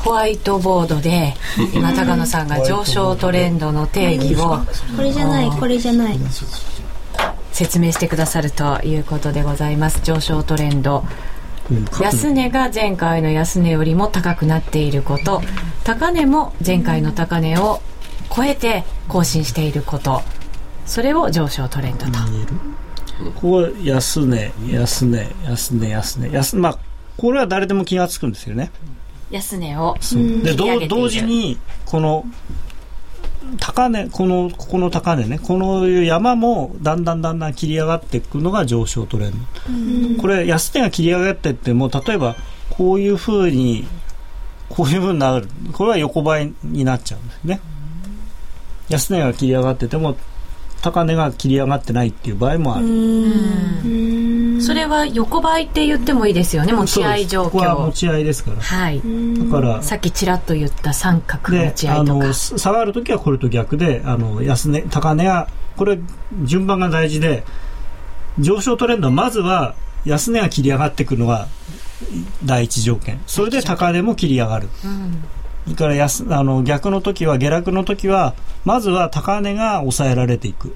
[0.02, 1.34] ホワイトボードで
[1.74, 4.58] 今高野さんが 上昇トレンドの定義を
[4.96, 6.18] これじゃないこれじゃない。
[7.52, 10.00] 説明してくださるということでございます。
[10.02, 11.04] 上昇トレンド。
[12.00, 15.42] 安値が前回の安値よりも高くなっていること。
[15.84, 17.82] 高値も前回の高値を
[18.34, 20.22] 超えて更新していること。
[20.86, 22.12] それを上昇トレンドと
[23.30, 26.78] ここ安値、安値、安値、安値、安まあ、
[27.16, 28.70] これは誰でも気が付くんですよね。
[29.30, 29.96] 安値を
[30.44, 32.24] で同時にこの
[33.58, 35.38] 高値このここの高値ね。
[35.38, 39.32] この山もだんだんだんだん切り上がっていくのが上昇トレン
[40.16, 40.20] ド。
[40.20, 42.36] これ安値が切り上がっていっても例えば
[42.70, 43.86] こういうふうに
[44.68, 45.48] こういうふうになる。
[45.72, 47.60] これは横ばいになっちゃうんですね。
[48.88, 50.16] 安値が切り上がってても
[50.82, 54.60] 高値が切り上がってないっていう場合もある。
[54.60, 58.60] それは横ばいって言ってもいいですよね持ち合い状況ここは持ち合いですから。
[58.60, 59.00] はい。
[59.00, 62.34] だからさっきちらっと言った三角持ち合いとか。
[62.34, 65.98] 下がるときはこれと逆であの安値高値がこれ
[66.42, 67.44] 順番が大事で
[68.40, 71.46] 上昇トレンドはまずは安値が切り上がってくるのが
[72.44, 73.20] 第一条件。
[73.28, 75.22] それで高値も切り上がる、うん
[75.76, 80.74] から安あの逆の時は下落の時はまずは高値が抑えられていく。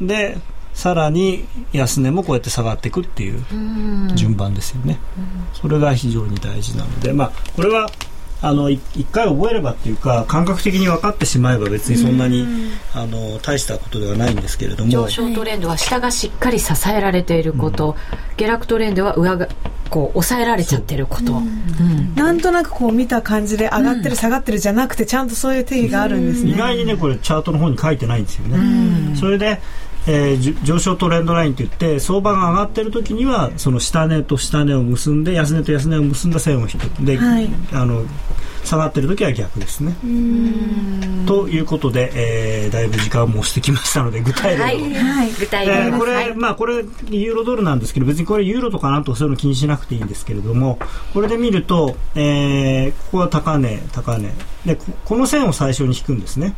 [0.00, 0.38] で
[0.74, 3.44] さらに安値もこうやって下がっていくっていう
[4.14, 4.98] 順番ですよね、
[5.52, 7.90] それが非常に大事なので、まあ、これは
[8.42, 12.44] あの一回覚えればっていうか感覚的に分かってしまえば別にそんなに
[12.92, 14.90] あの大したことではないんですけれども。
[14.90, 19.48] 上昇トレンドは下がしっかり支えられていること、うん、下落トレンドは上が
[19.90, 29.60] こう抑えられちゃってること、うん、なんとなくこう見た感じで上がってる、下がってるじゃなくてちゃんとそういう定義があるんですね、意外にねこれチャートの方に書いてないんですよね、それで
[30.06, 36.84] えー、上昇トレンドラインといって相場が上がっている時にはその下値と下値を結んで安値と安値を結んだ線を引く。
[37.04, 38.04] で、はい、あの
[38.64, 39.94] 下がってる時は逆ですね。
[41.26, 44.94] ということで、えー、だいぶ時間もしてきましたので具体例を、はい。
[44.94, 50.78] はい、具体例、えー、これ、はい、まあこれユーロドルなんですけど別にこれユーロとかなんとかそういうの気にしなくていいんですけれども
[51.12, 54.32] これで見ると、えー、ここは高値高値。
[54.66, 56.54] でこの線を最初に引くんですね。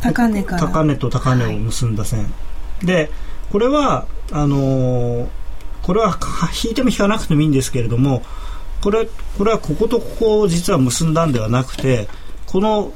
[0.00, 0.62] 高値から。
[0.62, 2.26] 高値と高値を結んだ線、は
[2.82, 3.10] い、で
[3.50, 5.28] これはあのー、
[5.82, 6.18] これは
[6.64, 8.22] 引いても引かなくてもいいんですけれども
[8.80, 12.08] これこれはこことここを実は結んだんではなくて
[12.46, 12.92] この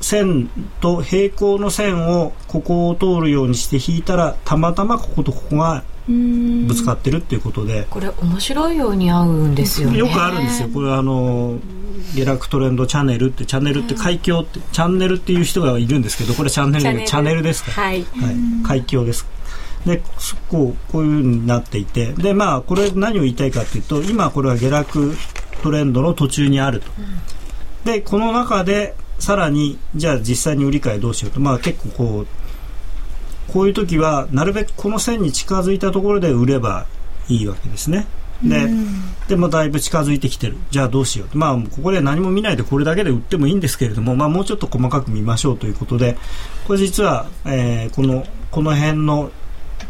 [0.00, 7.86] 線と平行の線をここを通るようにして引いたらたまたまこことここがぶつかってるっていうことで。
[7.90, 9.98] これ面白いように合うんですよね。
[9.98, 10.68] よくあるんですよ。
[10.68, 11.58] これはあの
[12.14, 17.42] 下落トレンドチャンネルってチャンネルって海峡ってチャンネルっていう人がいるんですけどこれチャンネルチャンネル。
[17.42, 17.72] ですか？
[17.80, 18.06] ら、はい、はい、
[18.64, 19.26] 海峡です。
[19.86, 20.02] で
[20.48, 22.12] こうこういうふうになっていて。
[22.12, 25.16] でまあこれ何を言いたいかというと今これは下落
[25.62, 31.40] トレンドの途中にあると、うん、でこの中でさらにじゃあ実際に売り買いどうしようと。
[31.40, 32.26] まあ結構こう
[33.52, 36.86] こういう時はなるべくこの線に近づいたところで売れば
[37.28, 38.06] いいわけですね。
[38.42, 38.68] で,、
[39.28, 40.56] でもだいぶ近づいてきてる。
[40.70, 46.16] じゃあどうしようまあここで何も見ないでこれだけで売ってもいいんですけれども、まあ、もうちょっと細かく見ましょうということで
[46.66, 49.30] これ実は、えー、このこの辺の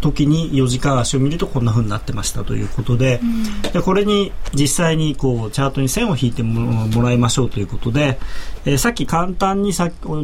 [0.02, 8.18] 時に4時間足を見るとこんな風になってましたということでうん、でこれに実際にこうチャートに線を引いてもらいましょうということで、
[8.64, 10.14] えー、さっき簡単にさ同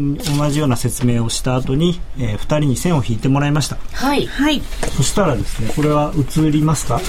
[0.50, 3.76] じような説明をした後に、えー、2人に線を引いてもらいました。
[3.92, 4.60] はい、はい、
[4.96, 7.00] そしたらですねこれは映りますか？
[7.00, 7.04] 映っ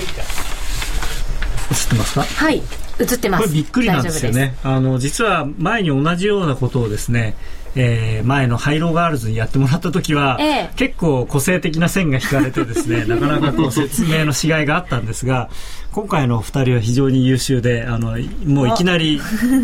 [1.89, 2.21] てますか？
[2.23, 2.61] はい。
[2.99, 3.43] 映ってます。
[3.43, 4.55] これびっくりなんですよね。
[4.63, 7.35] あの実は前に同じようなことをですね
[7.75, 15.49] えー、前のハイローガールズにやってもらった時は、ええ、結構個性的な線が引かれてですね なかなかこう説明のしがいがあったんですが
[15.91, 19.19] 今回の二人は非常に優秀であのもういきなり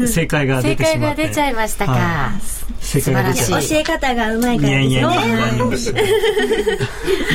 [0.07, 1.27] 正解が出てしまって。
[1.27, 2.41] 正解が出ちゃいましたか、はい、
[2.83, 5.01] 正解が出ちゃい教え方がうまいからですねいやいや。
[5.01, 5.35] いや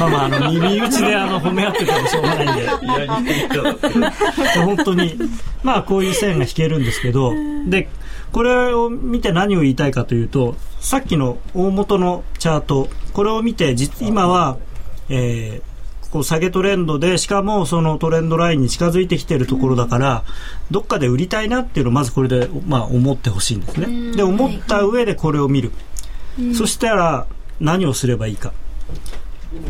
[0.00, 3.30] まあまああの耳打ちであの褒め合っててもしょうがないんで。
[4.60, 5.18] 本当に。
[5.62, 7.34] まあこういう線が引けるんですけど
[7.66, 7.88] で
[8.32, 14.58] これを見て何を言いたいかというとさっきの大元のチャートこれを見て今は、
[15.08, 20.24] えー、こう下げトレンドでしかもそのトレンドラインに近づいてきているところだから、
[20.70, 24.16] どっかで売りたいなっていうのをまずこれで、まあ、思ってほしいんですね。
[24.16, 25.72] で思った上でこれを見る、
[26.54, 27.26] そしたら
[27.60, 28.52] 何をすればいいか。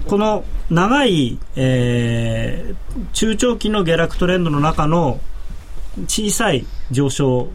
[0.07, 5.21] この長い、えー、中長期の下落トレンドの中の
[6.07, 7.49] 小さい上昇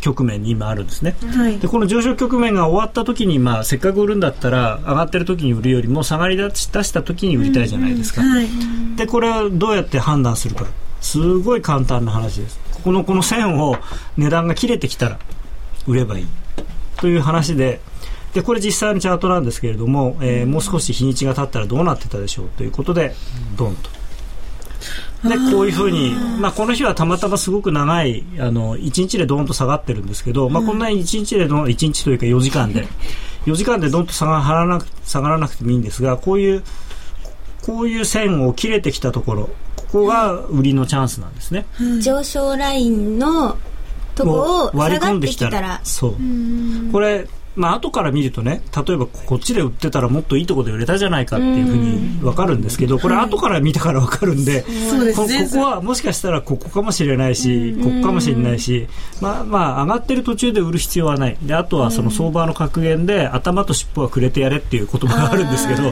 [0.00, 8.28] 局面に今あるんですね、はい、でこの上昇局面が終わった時に、まあ、せっかく売るんだったら上がってる時に売るよりも下がり出した時に売りたいじゃないですか、うん。
[8.28, 10.66] うんはい、でこれはどうやって判断するか。
[11.00, 12.58] すごい簡単な話です。
[12.74, 13.76] ここのこの線を
[14.16, 15.18] 値段が切れてきたら
[15.86, 16.26] 売ればいい。
[16.96, 17.80] という話で。
[18.34, 23.14] でこれ実際のチャートなんですけれども、えー、もう少し日にちが経ったらどうなってたでしょうということで
[23.56, 23.88] ドンと
[25.24, 32.86] でこういうふうに、まあ、この日はたまたますごく長いあの1日でどんと下がってるんですけど、まあ、こんなに1日でどん1日というか4時間で
[33.46, 36.62] 4時間でどんと下がらなく下がらなくてもいいんですがこういう
[37.62, 41.66] こういう線を切れてきたところここが売りのチャンスなんですね、
[42.02, 43.56] 上昇ラインの
[44.14, 46.16] とこを割り込んできたらそう。
[46.92, 47.26] これ
[47.58, 55.44] まあ後から見るとね例えばこっちで売ってたらもっといいところで売れたじゃないかっていうふうに分かるんですけどこれ後から見たから分かるんで、そうですね。
[55.50, 58.86] ここはもしかしたらここかもしれないしここかもしれないし
[59.20, 61.36] まあまあ上がってる途中で売る必要はない。
[61.42, 65.90] であとはその相場の格言で頭と尻尾はくれてやれっていう言葉があるんですけど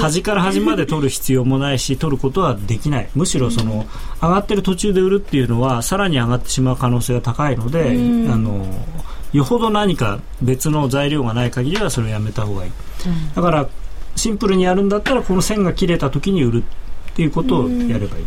[0.00, 3.08] 端から端まで取る必要もないし取ることはできない。
[3.14, 3.86] むしろその
[4.22, 7.90] 上がってる途中で売るっていうのはさらに上がってしまう可能性が高いので
[8.32, 8.66] あの
[9.32, 12.72] よほど何か別の材料がない限りはそれをやめた方がいい、
[13.34, 13.68] だから
[14.16, 16.64] シンプルにやるんだったらこの線が切れた時に売る
[17.12, 18.26] っていうことをやればいい、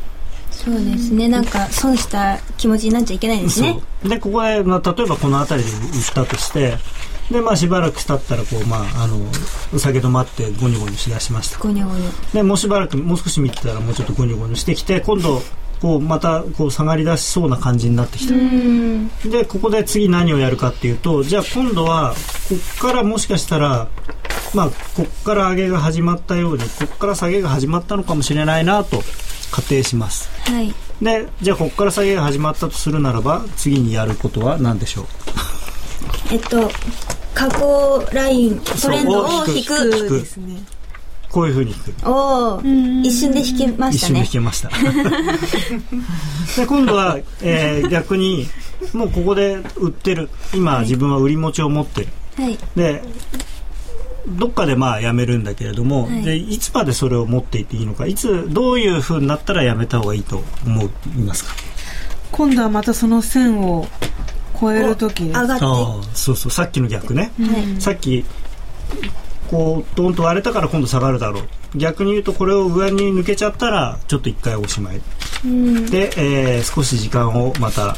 [0.52, 1.28] そうですね。
[1.28, 3.80] なんか損した気持ちになっちゃいけないですね。
[4.04, 6.78] でここで、まあ、例えばこの辺りで売ったとして
[7.32, 9.18] で、まあ、しばらく経ったらこう、まあ、あの
[9.74, 11.60] お酒止まってゴニョゴニョしだしました。
[11.60, 12.34] ゴニョゴニョ。
[12.34, 15.42] でもうしばらくもう少し見てたらもうちょっとゴニョゴニョしてきて今度
[15.84, 19.10] こうまたこう下がり出しそうな感じになってきた、うん。
[19.30, 22.16] でここで次何をやるかっていうとじゃあ今度は
[22.48, 23.90] こっからもしかしたら
[24.54, 29.04] まあこっから上げが始まったようにこっから下げが始まったのかもしれないなと
[29.52, 30.30] 仮定します。
[30.50, 30.74] はい。
[31.02, 35.06] でじゃあここから下げが始まったとするならば次にやることは何でしょう？
[36.32, 36.72] えっと
[37.34, 40.64] 加工ライントレンドを引くですね
[41.34, 42.62] こういうふうに引くおお
[43.02, 44.70] 一瞬で引けま一瞬でしたね引けました。
[46.62, 48.48] で今度は、えー逆に
[48.94, 50.30] もうここで売ってる。
[50.54, 52.08] 今自分は売り持ちを持ってる。
[52.38, 52.58] はい。
[52.76, 53.02] で
[54.28, 56.22] どっかでまあやめるんだけれども、はい。
[56.24, 58.06] でいつまでそれを持っていていいのか。
[58.06, 60.88] いつどういうふうになったらやめた方がいいと思い
[61.26, 61.56] ますか？
[62.32, 63.88] 今度はまたその線を
[64.62, 65.66] 超える時です上がって。
[65.66, 66.52] はああそうそう。
[66.52, 68.24] さっきの逆ね、いさっき
[69.54, 71.44] こうドンと割れたから今度下がるだろう。
[71.78, 75.02] 逆に言うとこれを上に抜けちゃったらちょっと一回おしまい。
[75.46, 75.86] うん。
[75.86, 77.96] で、えー少し時間をまた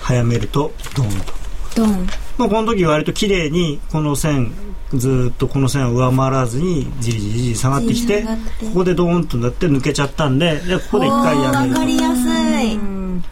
[0.00, 1.32] 早めるとドーンと、
[1.76, 2.06] ドン。
[2.38, 4.52] まあ、この時割と綺麗にこの線
[4.94, 8.28] ずーっとこの線を上回らずにじりじりじり下がってきてこ
[8.74, 12.22] こでドーンとなって抜けちゃったんでじゃあここで一回やめるわかりやす
[12.62, 12.78] い。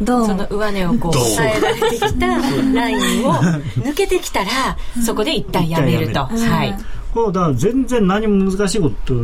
[0.02, 0.26] ドン。
[0.26, 2.26] その上値をこうどう抑えられてきた
[2.74, 6.76] ラインを抜けてきたらそこで一旦やめると、はい
[7.14, 9.14] こうだから全然何も難しいこと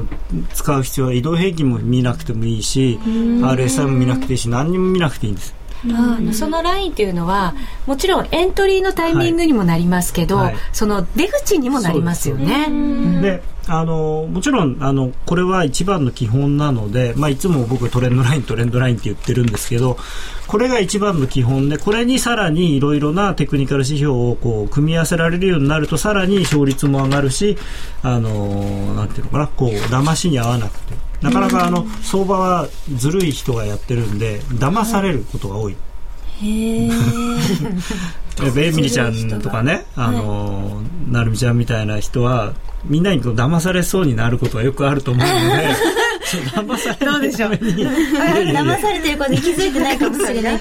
[0.55, 7.55] 使う必要は移動平均も見なくてもいいし RSI も見なくていいし何にも見なくていいんですあのそのラインっていうのは
[7.87, 10.47] もちろんエントリーのタイミングにもなりますけど、はい。
[10.47, 12.69] はいその出口にもなりますよね。
[13.21, 19.99] であのもちろんあのこれは一番の基本なので、まあ、いつも僕トレンドライントレンドラインって言ってるんですけど
[20.47, 27.59] これが一番の基本でこれにさらにいろいろなテクニカル指標をこう組み合わせられるようになるとさらに勝率も上がるし
[28.03, 35.77] あのなんていうのかなこう騙しに合わなくてなかなかあの相場はずるい人がやってるんで騙されることが多い。
[36.41, 36.91] へ え
[38.47, 42.53] えベイミリちゃんとかね、あのー、なるみちゃんみたいな人は、
[42.85, 45.69] みんなに騙されそうになることはよくあると思うので、
[46.19, 50.61] 騙されるために、いやいやいや騙されてることに気づいてないかもしれない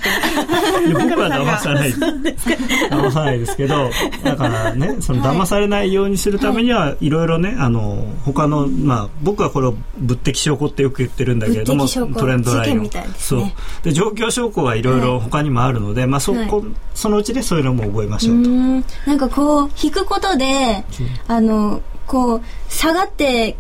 [0.93, 1.91] 僕は騙さない。
[1.91, 3.89] 騙さないですけど、
[4.23, 7.09] だからね、その騙されないようにするためには、い。
[7.09, 12.89] ろいろね、あの、他の、まあ、僕はこれを物的証拠ってよく言ってるんだけれども、トレンドラインを。
[13.17, 13.39] そう。
[13.39, 13.55] ね。
[13.83, 15.01] で、状況証拠はいろい。
[15.01, 18.49] ろ他にもあるので、まあ、そこ、そのうちでそういうのも覚えましょうと。
[18.49, 18.85] うん。
[19.05, 20.83] なんかこう引くことで
[21.27, 23.55] あのこう下がって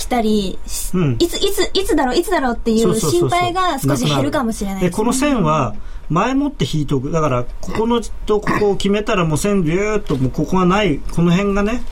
[0.00, 1.16] きたり、しうん。
[1.18, 5.74] いついついつだろういつだろうっていう心配が少し減るかもしれないでこの線は
[6.08, 7.10] 前もって引いておく。
[7.10, 11.82] だからここのとここを決めたらもう線ビューっともうここがないこの辺がね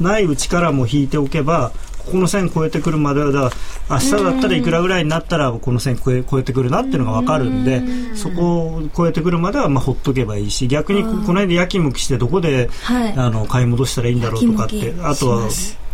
[0.00, 3.50] ないうちからも引いておけばここの線越えてくるまではだ
[3.90, 7.82] 明日だったらいくらぐらいになったらこの線越え越えてくるなっていうのが分かるんで
[8.14, 13.12] そこを越えてくるまではまあほっとけばいいし逆にここの辺でやきもきしてどこではい。
[13.12, 15.48] あの買い戻したらいいんだろうとかってあとは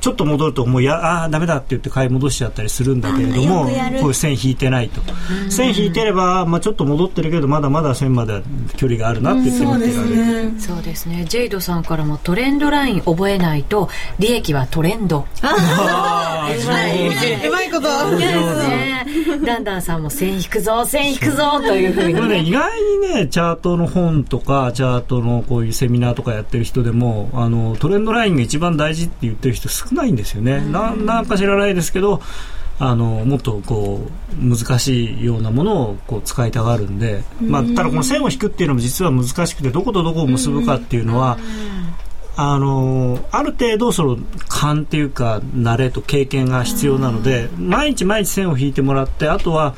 [0.05, 0.83] ちょっと戻るともう。
[0.83, 5.01] やあーダメだって言って買い戻しちゃったりするんだけれどもこういう線引いてないと。
[5.49, 8.43] 線引いてれば、まあ、ちょっと戻ってるけどまだまだ線までは
[8.77, 11.25] 距離があるなって言って見てられる、そうですね。
[11.25, 13.88] ジェイドさんからもトレンドライン覚えないと
[14.19, 15.27] 利益はトレンド。
[15.40, 16.69] あー
[17.49, 17.71] うまい。
[17.75, 18.17] こと。
[18.17, 19.07] ね。
[19.45, 22.40] ダンダンさんも線引くぞ、線引くぞというふうにね。
[22.40, 30.61] 意外にね、チャートの本とか、チャートのこういうセミナーとかやってる人でも、あの、トレンドラインが一番大事って言ってる人少ないんですよね。
[30.61, 32.21] ななんか知らないですけど、
[32.79, 34.09] あの、もっとこ
[34.41, 41.39] う、難しいようなものをこう使いたがるんで、まあ、ただこの線を引くっていうのも実は難しくて、どことどこを結ぶかっていうのは、
[42.37, 44.19] あのある程度その
[44.49, 49.77] 勘っていうか慣れと経験が必要なので毎日毎日線を引いてもらってあとは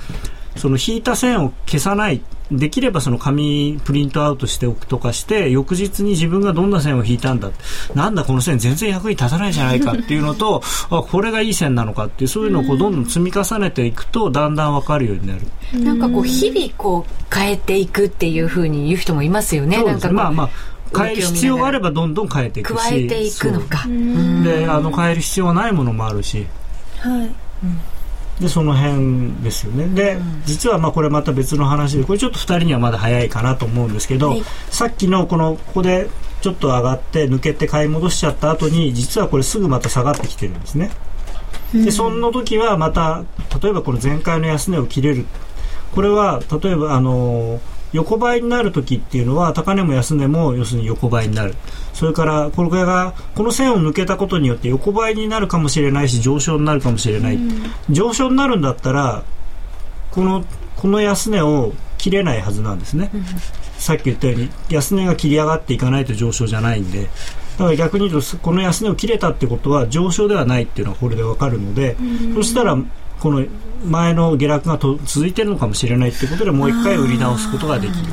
[0.57, 7.51] その引いた線を消さないできればその紙プリントアウトしておくとかして翌日に自分がどんな線を引いたんだ
[7.95, 15.41] なんだこの線全然役に立たないじゃないかっていうのとあこれがいい線なのかっていうそういうのをこうどんどん積み重ねていくとだんだん分かるようになる。
[15.83, 19.83] なんかこう日々こう変えていくっていうふうに言う人もいますよね。
[19.83, 20.51] なんかまあまあ
[20.97, 23.87] 変える必要があればどんどん変えていくし加えていくのか。
[24.45, 26.47] であの変える必要はないものもあるし。
[27.01, 27.13] はい、
[27.65, 27.81] うん
[28.41, 29.87] でその辺ですよね。
[29.87, 36.09] で、うん、実はまあこれまた別の話でこれちょっと2人にはまだ早いかなと思うんですけど、はい、さっきのこのここで
[36.43, 40.91] ちょっと上がって抜けて買い戻しちゃった後に実はこれすぐまた下がってきてるんですね、
[41.75, 43.25] うん、でその時はまた
[43.63, 45.27] 例えばこの前回の安値を切れる。
[45.95, 51.55] これは例えばあのー横ばいになる時っていうのは高値も安値も要するに横ばいになる。
[51.93, 59.25] それからこれがこの線を抜けたことによって横ばいになるかもしれないし上昇になるかもしれない、うん、上昇になるんだったら
[60.11, 60.45] この
[60.77, 63.25] この安値を切れないはずなんですね、うん、
[63.79, 67.09] さっき言ったように安値が切り上がっていかないと上昇じゃないんで。
[67.57, 72.77] だから逆に言うとこの安値を切れたってことは上昇ではないっていうのはこれでわかるので、うん、そしたら
[73.21, 73.45] この
[73.85, 78.07] 前の下落がと続いているのかもしれないということでもう一回売り直すことができる。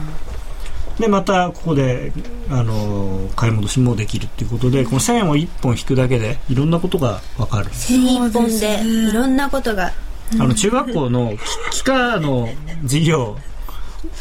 [0.99, 2.12] でまたここで
[2.51, 7.70] あの買い戻しもできるっていうことでこの線を1本引くだけでいろんなことが分かる。
[7.72, 9.91] 線1本でいろんなことが。
[10.34, 11.34] あの中学校の
[11.72, 12.47] 機科の
[12.84, 13.38] 授業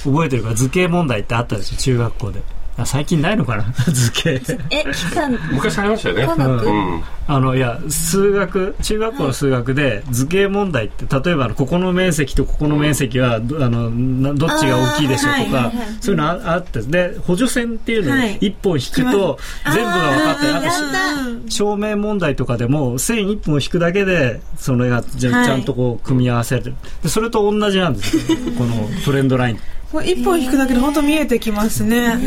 [0.05, 0.55] 覚えてるか？
[0.55, 1.77] 図形問題ってあったでしょ？
[1.77, 2.43] 中学校で
[2.77, 3.65] あ最近ないのかな？
[3.93, 4.41] 図形。
[4.71, 26.75] え期間昔ありましたよね、うん、あのいや数学中学校の数学で図形問題って例えばここの面積とここの面積はあのどっちが大きいでしょうとか、そういうのああってで補助線っていうのを1本引くと全部が分かってあと証明問題とかでも線1本引くだけでそれがちゃんとこう組み合わせる。
[27.03, 28.23] でそれと同じなんですよ。
[28.57, 29.59] このトレンドライン
[30.01, 32.19] 一本引くだけで本当見えてきますね。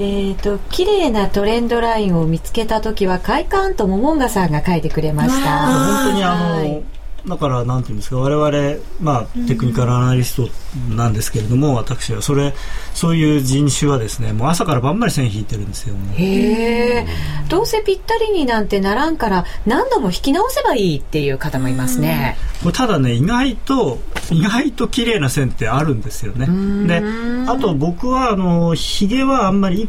[0.00, 5.66] えっ、ー、と綺麗なトレンドラインを見つけた時は快感とモモンガさんが書いてくれました。
[5.66, 6.34] 本当にあ
[6.64, 6.82] の、
[7.26, 10.48] だからなんていうんですか我々まあテクニカルアナリスト
[10.94, 12.22] なんですけれども、私は。
[12.22, 12.54] それ
[12.94, 17.06] そういう人種はですねもう朝から晩まで線引いてるんですよ、ね、へえ
[17.48, 22.36] どうせぴったりになんてならんから何度も引き直せばいいっていう方もいますね。
[22.62, 23.98] これただね意外と
[24.30, 26.46] 意外と綺麗な線ってあるんですよね。
[26.86, 27.02] で
[27.50, 29.88] あと僕はあのひげはあんまり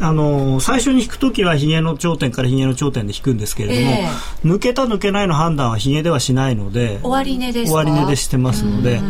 [0.00, 9.00] あの最初に引く時はひげの頂点からひげの頂点で引くんですけれども、えー、抜けた抜けないの判断はひげではしないので終値です終値でしてますので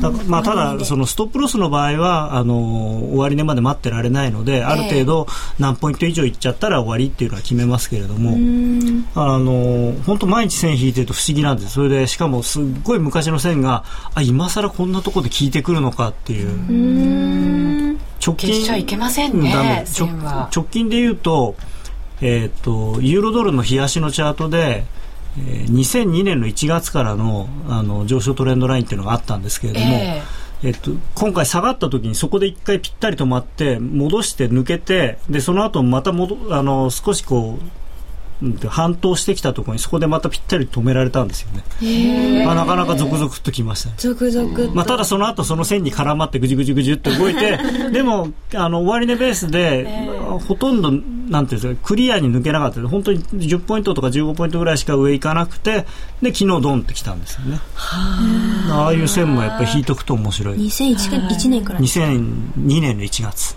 [0.00, 5.26] だまあ、ただそのストップロスの場合はあの終値まで待ってられないので、ある程度
[5.58, 8.32] 何ポイント以上いっちゃったら終わりっていうのは決めますけれども
[9.14, 11.72] あの本当毎日線引いてると不思議なんです。
[11.72, 17.92] それでしかもすっごい昔の線があ今更こんなところで効いてくるのかっていう。
[17.92, 19.84] う直近しちゃいけませんね
[20.54, 21.54] 直近で言うと,、
[22.20, 24.84] えーと、ユーロドルの冷やしのチャートで、
[25.38, 37.85] えー、2002年の1月からのあの上昇トレンドラインっていうのがあったんですけれども、えー、えっと、今回下がった時にそこで一回ぴったり止まって戻して抜けてでその後また戻あの少しこう
[38.68, 42.44] 半島してきたところにそこでまたぴったり止められたんですよね。
[42.44, 43.94] まあ、なかなか続々ときました、ね。
[43.98, 47.58] 続々まあ、ただその後その線に絡まってぐじゅぐじゅぐじゅって動いて、
[47.92, 50.06] でも、あの、終値ベースで、
[50.46, 55.86] ほとんど、なんていうんですか、クリアに抜けなかった本当に10ポイントとか15ポイントぐらいしか上行かなくて、
[56.22, 57.58] で、昨日ドンってきたんですよね。
[58.70, 60.58] ああいう線もやっぱり引いとくと面白い。
[60.58, 63.56] 2001年から ?2002 年の1月。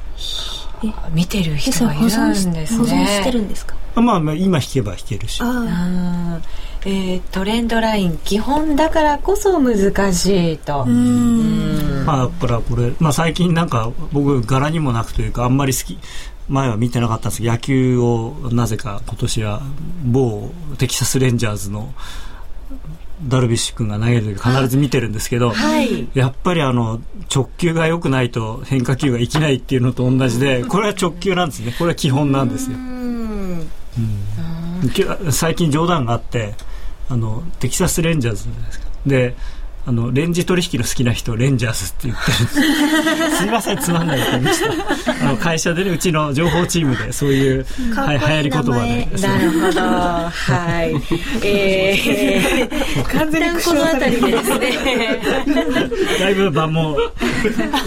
[1.14, 2.66] 見てる人がいるんですね。
[2.78, 3.76] 保存してるんですか？
[4.02, 5.42] まあ、まあ、今弾けば弾けるし。
[5.44, 6.40] あ
[6.86, 10.86] えー、トレンドライン基本だからこそ難しいと。
[10.86, 16.00] まあ、だからこれ、まあ、最近なんか僕柄にもなくというかあんまり好き
[16.48, 19.62] 前は見てなかったんですけど野球をなぜか今年は
[20.06, 21.94] 某テキサス・レンジャーズの
[23.28, 27.02] ダルビッシュ君が投げる時必ず見てるんですけど、はい、やっぱりあの
[27.34, 31.76] 直球が良くないと変化球が生きないっていうのと同じでこれは直球なんですね。
[31.78, 32.78] これは基本なんですよ。
[33.98, 36.56] うん、最近冗談があって
[37.10, 38.88] あのテキサス・レンジャーズですか。
[39.06, 39.36] で
[39.90, 43.38] あのレンジ取引の好きな人レンジャーズって言ってるんです。
[43.42, 45.12] すいませんつまんないこと言いました。
[45.14, 47.66] あの会社でねうちの情報チームでそういう
[47.96, 49.08] は流行り言葉で。
[49.20, 49.82] なるほど。
[49.82, 50.30] は
[50.86, 50.96] い。
[51.44, 55.20] えー、完全にこの辺りでですね。
[56.20, 56.96] だいぶ場も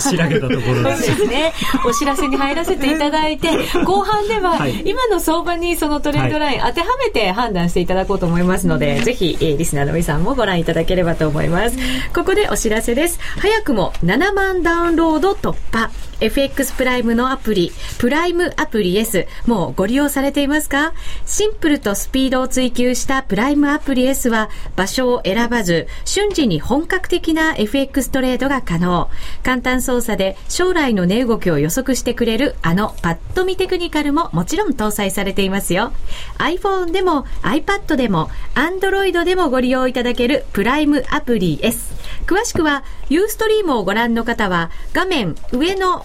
[0.01, 0.97] 仕上げたところで。
[0.97, 1.53] すですね。
[1.87, 3.49] お知らせに入らせていただいて、
[3.85, 11.77] 後半では、今の相場にそのトレンドライン当てはめて判断していただこうと思いますので、ぜひ、えー、リスナーの皆さんもご覧いただければと思います。
[12.15, 13.19] ここでお知らせです。
[13.39, 15.91] 早くも7万ダウンロード突破。
[16.23, 20.93] FX プライムのアプリ、プライムアプリ S、もうご利用されていますか？
[21.27, 29.11] シンプルとスピードを追求したプライムアプリ S は場所を選ばず、瞬時に本格的な FX トレードが可能。
[29.43, 35.93] 簡単操作で将来の値動きを予測してくれるあのパッと見テクニカルももちろん搭載されていますよ。
[36.39, 41.93] iPhone でも iPad でも Android でもご利用いただけるプライムアプリ S。
[42.27, 46.05] 詳しくはユーストリームをご覧の方は画面上の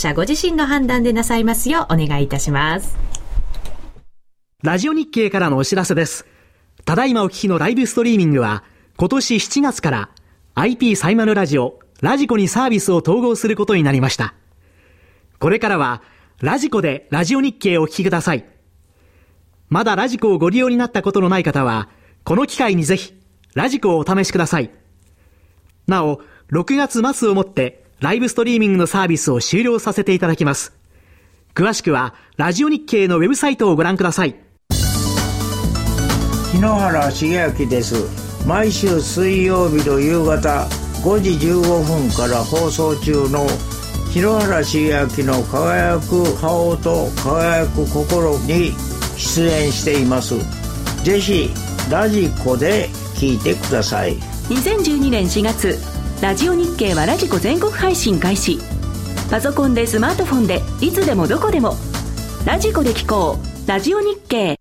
[0.01, 2.97] 者ご自身の判断でなさいますようお願いいたします。
[4.63, 6.25] ラジオ日経からのお知らせです。
[6.85, 8.63] ただいまお聞きのライブストリーミングは、
[8.97, 10.09] 今年7月から
[10.55, 14.33] IP サイマルラジオ、ラジコにサービスを統合することになりました。
[15.39, 16.01] これからは、
[16.41, 18.45] ラジコでラジオ日経をお聞きください。
[19.69, 21.89] まだラジコをご利用になったことのない方は、
[22.23, 23.13] この機会にぜひ、
[23.53, 24.71] ラジコをお試しください。
[25.87, 26.21] なお、
[26.51, 30.73] 6月末をもって、ライブストリーミングのサービスを終了させていただきます。
[31.53, 34.35] 詳しくは、ラジオ日経のウェブサイトをご覧ください。
[36.51, 37.93] 日野原茂明です。
[38.47, 40.67] 毎週水曜日の夕方
[41.03, 43.45] 5時15分から放送中の
[44.09, 48.71] 日野原茂明の輝く顔と輝く心に
[49.15, 50.33] 出演しています。
[51.03, 51.51] ぜひ、
[51.91, 54.15] ラジコで聞いてください。
[54.49, 55.90] 2012年4月、
[56.21, 58.59] ラジオ日経はラジコ全国配信開始。
[59.31, 61.73] パソコンでスマートフォンでいつでもどこでも。
[62.45, 63.67] ラジコで聞こう。
[63.67, 64.59] ラジオ日経。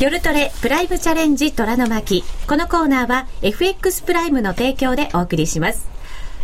[0.00, 2.22] 夜トレプライムチャレンジ虎の巻。
[2.46, 5.88] このコーナーは FX プライムの提供でお送りします。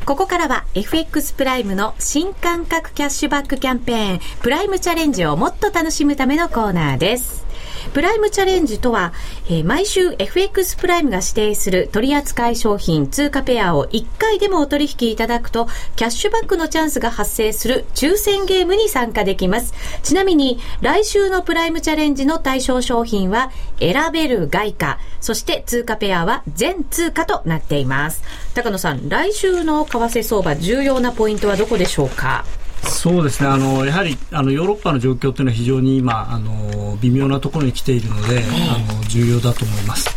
[0.04, 4.20] ここからは FX プライムの新感覚キャッシュバックキャンペーン。
[4.42, 7.46] プライムチャレンジをもっと楽しむためのコーナーです。
[7.92, 9.12] プライムチャレンジとは、
[9.46, 19.74] えー、毎週 FX プライムが指定する取扱い商品通貨ペアを1回でもお取引いただくと、キャッシュバックのチャンスが発生する抽選ゲームに参加できます。
[20.02, 28.22] ちなみに、来週のプライムチャレンジの対象商品は、選べる外貨、そして通貨ペアは全通貨となっています。
[28.54, 32.44] 高野さん、来週の為替相場、重要なポイントはどこでしょうか？
[32.82, 33.48] そうですね。
[33.48, 40.08] あのやはりあのヨーロッパの状況というのは非常に今あの微妙なところに来ているので、あの重要だと思います。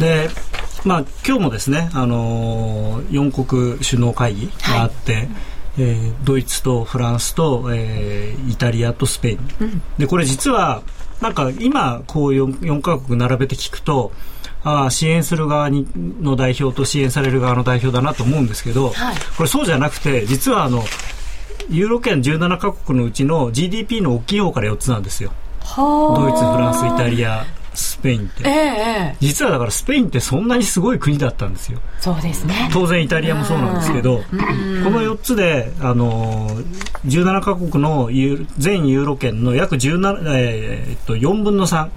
[0.00, 0.28] で
[0.86, 5.28] まあ、今日もですねあの4国首脳会議があって、はい、
[5.78, 10.82] えー、ドイツとフランスと、えー、イタリアとスペイン、うん、でこれ実は
[11.20, 14.12] なんか今こう 4, 4カ国並べて聞くと
[14.62, 20.84] あ支援する側にの代表と支援される側の代表だなと思うんですけど、はい、これそうじゃなくて実はあの
[21.68, 25.32] ユーロ圏17カ国のうちの GDP の大きい方から4つなんですよ。
[25.76, 27.44] ドイツ、フランス、イタリア、
[27.74, 31.80] スペインって、えー、実はだからスペインってそんなにすごい国だったんですよ。
[32.00, 32.70] そうですね。
[32.72, 34.24] 当然イタリアもそうなんですけど、こ
[34.90, 36.50] の4つで、あの、
[37.06, 38.08] 17カ国の
[38.58, 41.88] 全ユーロ圏の約17、えー、っと4分の3。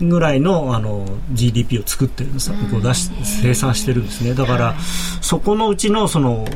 [0.00, 3.10] ぐらいのあの GDP を作ってるんですこう出し
[3.42, 4.34] 生産してるんですね。
[4.34, 4.74] だから
[5.22, 6.46] そこのうちのその、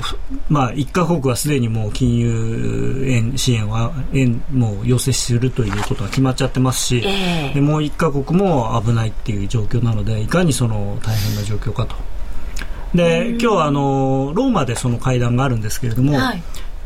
[0.49, 11.97] まあ、1か国はすでにもう金融円支援は円もう要請するということが決まっちゃってますし、えー、でもう1か国も危ないっていう状況なのでいかにその大変な状況かと。
[12.95, 16.43] で今日あのローマでその会談があるんですけれども、はい、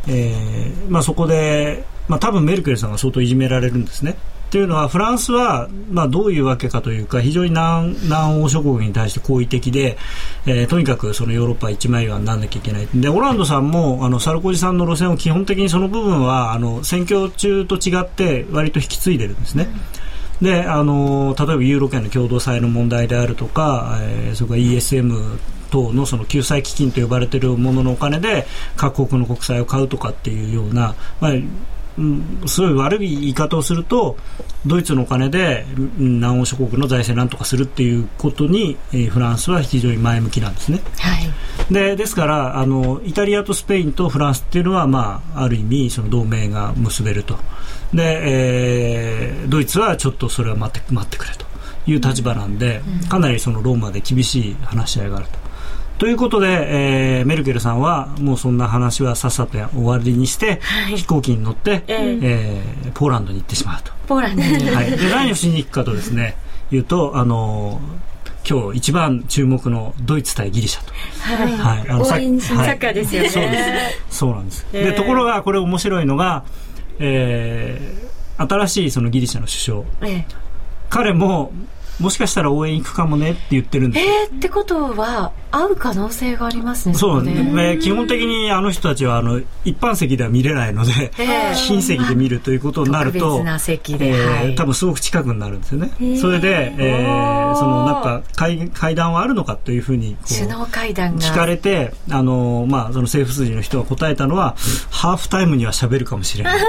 [0.08, 4.16] えー、まあ、そこで、まあ、多分メルケルさんが相当いじめられるんですね。
[4.54, 9.98] というのはフランスは、まあ、どういうわけかというか非常に南南欧諸国に対して好意的で、
[10.46, 19.66] えー、とにかくそのヨーロッパ一枚岩にならなきゃいけないでオランドさんもあのサルコジさんの路線を基本的にその部分はあの選挙中と違って割と引き継いでるんですね。
[20.40, 25.36] であの例えばユーロ圏の共同債の問題であるとか、えー、それから ESM
[25.72, 28.46] 等のその救済基金と呼ばれているもののお金で
[28.76, 31.32] 各国の国債を買うとかっていうような、まあ、
[31.98, 34.16] うん、すごい悪い言い方をすると
[34.66, 35.64] ドイツのお金で
[35.96, 40.80] 南欧諸国の財政なんとかするっていうことに、えー、フランスは非常に前向きなんですね。
[40.98, 41.14] は
[41.70, 47.38] い、でですからあのイタリアとスペインとフランスっていうのは、まあ、ある意味その同盟が結べると。
[47.92, 51.46] で、えー、ドイツはちょっとそれは待って待ってくれと
[51.86, 55.43] いう立場なんで、うん、かなりそのローマで厳しい話し合いがあると。
[56.04, 56.48] ということで、
[57.18, 63.90] えー、メルケルさんはもうそんな話はさっさと終わりにして、はい、飛行機に乗って、えー、えー、ポーランドに行ってしまうと。
[64.06, 66.36] ポーランドに、はい、で何をしに行くかとですね
[66.70, 67.80] 言うとあの
[68.46, 70.92] 今日一番注目のドイツ対ギリシャと。
[71.22, 71.52] はい。
[71.56, 73.30] はい、あのサッカーですよね。
[73.30, 73.56] そうで
[74.10, 74.18] す。
[74.18, 74.66] そうなんです。
[74.72, 76.44] で、ところがこれ面白いのが、
[76.98, 79.84] えー、新しいそのギリシャの首相。
[80.02, 80.24] えー、
[80.90, 81.50] 彼も
[82.00, 87.78] もしかしたら応援行くかもねって言ってるんですえー、ってことは会う可能性がありますねそうね。
[87.80, 91.12] 基本的にあの人たちはあの一般席では見れないので
[91.68, 96.18] 金席で見るということになるとな席で、えー、はい、多分すごく近くになるんですよね。
[96.20, 104.56] それで、えー、そのなんか会会談はあるのかというふうに首脳会談聞かれてあの、まあ、その政府筋の人が答えたのは
[104.90, 106.58] ハーフタイムには喋るかもしれない。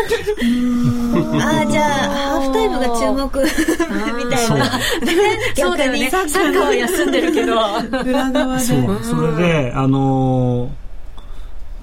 [1.41, 3.25] あじゃあハーフタイムが注目
[4.25, 4.79] みたいな
[5.55, 7.53] そうだよねサッカーは休んでるけど
[8.03, 10.85] 裏側でそうそれであのー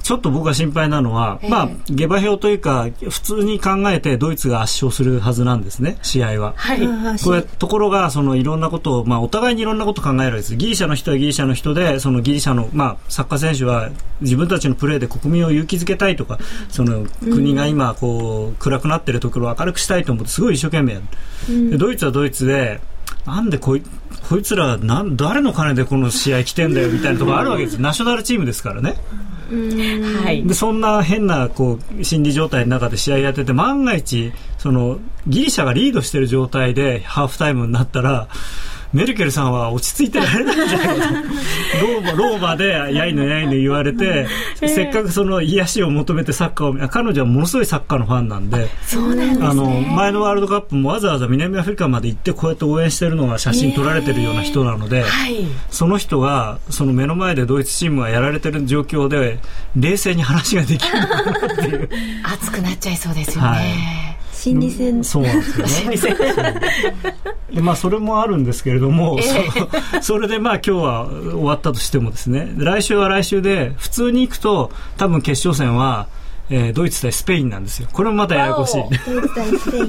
[0.03, 6.55] ちょっと僕が心配なのは、えー、まあ、下馬評というか、普通に考えてドイツが圧勝するはずなんですね、試合は。
[6.57, 6.81] はい。
[7.23, 10.57] これ、ところが、そのいろんなことを、まあ、お互いにいろんなことを考えられるんです。
[10.57, 21.05] ギリシャの人はギリシャの人で、そのギリシャの、まあ、サッカー選手は自分たちのプレーで国民を勇気づけたいとか、その国が今、こう、暗くなってるところを明るくしたいと思って、すごい一生懸命やる。
[21.49, 22.81] うん、でドイツはドイツで、
[23.27, 23.83] なんでこい
[24.29, 27.81] こいつらなん誰の金でこの試合来てんだよみたいなところあるわけです。
[27.81, 28.97] ナショナルチームですからね。
[30.25, 38.29] はい、でそんな変なこう心理状態の中で試合やってて万が一そのギリシャがリードしている状態でハーフタイムになったら
[38.93, 41.13] メルケルさんは落ち着いてられないんじゃないかと。
[41.13, 44.27] ローマローマでやいのやいの言われて、
[44.61, 55.37] えー、せっかくその癒しを求めてサッカーを彼女はものすごいサッカーのファンなんでそうなんね、あの前のワールドカップもわざわざ南アフリカまで行ってこうやって応援してるのが写真撮られてるような人なので、えーはい、
[55.71, 59.39] その人がその目の前でドイツチームがやられてる状況で
[59.77, 61.89] 冷静に話ができるのかなっていう。
[62.25, 63.49] 熱くなっちゃいそうですよね。
[63.49, 64.12] はい
[64.43, 65.71] 心理戦、そうなんですよね。
[65.71, 66.17] 心理戦
[67.55, 76.09] でまあそれもあるんですけれども、えー、それでまあ今日は終わったとしてもですね、来週は来週で普通に行くと多分決勝戦は。
[76.51, 77.89] えー、ドイツ対スペインなんですよ。
[77.93, 78.83] これもまたややこしい。
[79.07, 79.87] ドイツ対スペイン。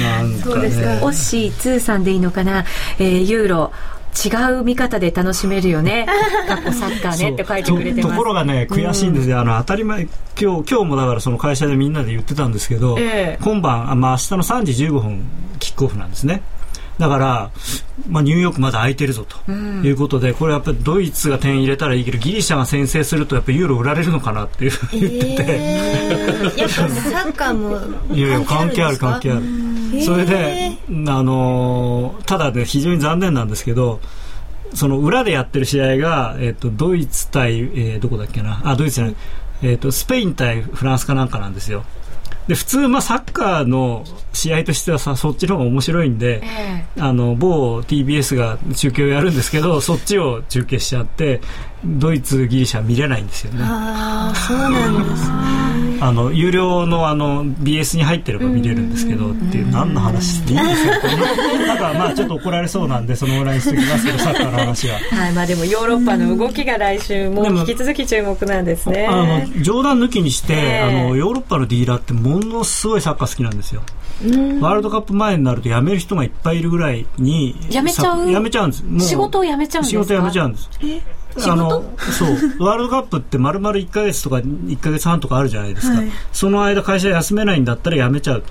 [0.00, 0.38] なんかね。
[0.42, 0.88] そうですか。
[1.04, 2.64] オッシー2さんでいいのかな。
[2.98, 3.72] えー、ユーロ。
[4.16, 6.06] 違う見方で楽しめるよね。
[6.48, 9.36] 過去サッカーねって書いてくれてところがね、悔しいんですよ。
[9.36, 10.08] うん、あの、当たり前、
[10.40, 15.22] 今日、今日もだからその会社でみんなで言ってたんですけど、えー、今晩、まあ明日の3時15分
[15.58, 16.42] キックオフなんですね。
[16.98, 17.50] だから、
[18.08, 24.72] まあ、ニューヨークまだ空いてるぞということで、うん、これやっぱりドイツが点入れたらいいけどギリシャが先制するとやっぱりユーロ売られるのかなっていう。
[24.92, 29.42] 言ってて、えー、 やっぱサッカーもいやいや関係ある関係ある。
[30.02, 34.00] それで、あのー、ただで、ね、非常に残念なんですけど
[34.74, 38.60] その裏でやってる試合が、えーと、ドイツ対、えー、どこだっけな？
[38.64, 39.16] あドイツじゃない、
[39.62, 41.84] えーと、スペイン対フランスかなんかなんですよ。
[42.48, 51.40] で普通、まあ、サッカーの試合としてはさそっちの方が面白いんで、えー、あの某 TBS が中継をやるんですけどそっちを中継しちゃって
[51.98, 53.60] ドイツ、ギリシャ見れないんですよね。
[53.62, 55.36] あそうなんですね。
[56.00, 61.08] あの有料のあの BS に入ってれば見れるんですけどっていう何の話でいいんですか？
[61.66, 64.98] なんかまあちょっと怒られそうなんでそのぐらいにしておきますけどサッカーの話は。
[65.10, 69.06] はいまあでもヨーロッパの動きが来週も引き続き注目なんですね。
[69.08, 69.12] あ
[69.56, 73.80] の冗談抜きにして、えー、あのヨーロッパのディーラーってものすごいサッカー好きなんですよ。
[74.60, 78.26] ワールドカップ前になると辞める人がいっぱいいるぐらいに辞めちゃう？
[78.26, 80.70] 辞めちゃうんです仕事を辞めちゃうんです仕事辞めちゃうんです
[81.44, 82.64] あのそう。
[82.64, 88.44] ワールドカップって丸々1か月とか1か月半とかあるじゃないですか、はい、その間会社休めないんだったら辞めちゃう。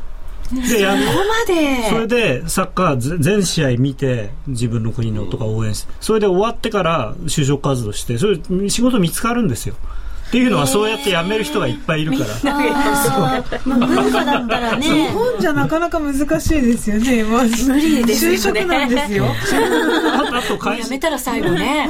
[0.51, 1.89] でやそで？
[1.89, 9.73] それでサッカー全試合見て自分の国のとか応援してそれで終わってから就職活動してそれ仕事見つかるんですよ
[10.27, 12.53] っていうのはそうやって辞める人がいっぱいいるから。
[13.65, 14.81] まあ、文化だったらね。
[14.81, 17.23] 日本じゃなかなか難しいですよね。
[17.23, 18.37] まあ、無理ですよね。
[18.37, 19.25] 就職なんですよ。
[19.27, 20.83] あと会社。
[20.85, 21.87] 辞めたら最後ね。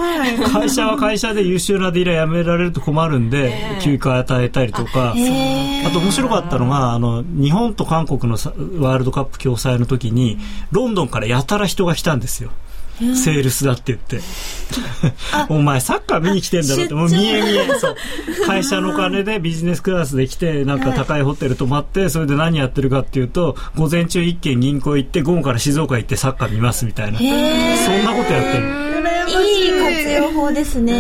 [0.52, 5.12] 会社は会社で優秀なディーラー辞められると困るんで、休暇与えたりとか。
[5.12, 8.32] あと面白かったのが、あの、日本と韓国の
[8.80, 10.38] ワールドカップ共催の時に、
[10.72, 12.52] ロンドンからやたら人が来たんですよ。
[13.00, 14.20] セールスだって言って。
[15.50, 17.96] お前サッカー見に来てんだろって、もう見え見え、そう。
[18.46, 27.20] 会社の金でビジネスクラスで来て、なんか高いホテル泊まって、それで何やってるかっていうと、午前中一軒銀行行って、午後から静岡行ってサッカー見ますみたいな。
[27.20, 27.28] そん
[28.04, 28.85] なことやってる。
[29.28, 30.94] いい活用法ですね。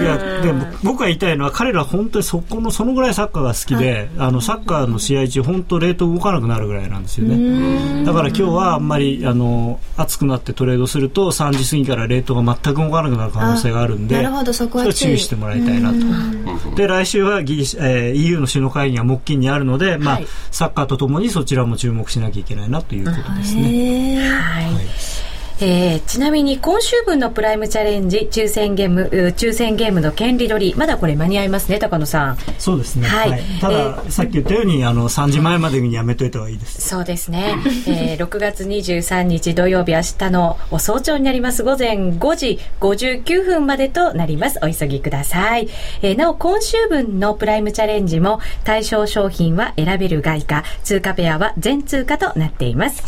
[0.00, 8.04] いや、でも僕が言いたいのは彼ら本当にそこの、そのぐらいサッカーが好きで、あの、サッカーの試合中本当レート動かなくなるぐらいなんですよね。
[8.04, 16.76] だから今日はあんまり、あの、暑くなってトレードすると3時過ぎからレートが全く動かなくなる可能性があるんで、なるほど、そこは注意してもらいたいなと。
[16.76, 20.20] で、来週はギリシ、えー、EU の首脳会議が木金にあるので、まあ、
[20.50, 24.30] サッカーとともにそちらも注目しなきゃいけないなということですね。
[24.30, 25.25] はい
[25.58, 32.38] えー、ちなみに今週分のプライムチャレンジ抽選ゲーム抽選ゲームの権利取りまだこれ間に合いますね高野さん。
[32.58, 36.86] そうですね、はい、はい、ただ、えー、さっき言ったようにあの3時前までにやめといた方がいいです。
[36.86, 37.54] そうですね、
[37.88, 41.62] えー、6月23日土曜日明日のお早朝になります。
[41.62, 44.58] 午前5時59分までとなります。
[44.62, 45.68] お急ぎください、
[46.02, 53.02] えー、なお今週分のプライムチャレンジも対象商品は選べる外貨通貨ペアは全通貨となっています。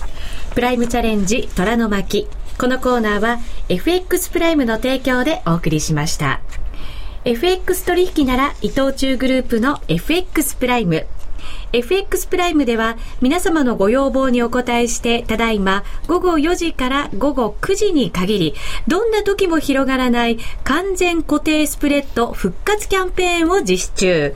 [0.54, 2.26] プライムチャレンジ虎の巻
[2.58, 3.38] このコーナーは
[3.68, 6.40] FX プライムの提供でお送りしました。
[7.24, 11.06] FX 取引なら伊藤忠グループの FX プライム。
[11.72, 18.54] FX プライムでは皆様のご要望にお答えしてただいま午後4時から午後9時に限り
[18.86, 24.34] どんな時も広がらない完全固定スプレッド復活キャンペーンを実施中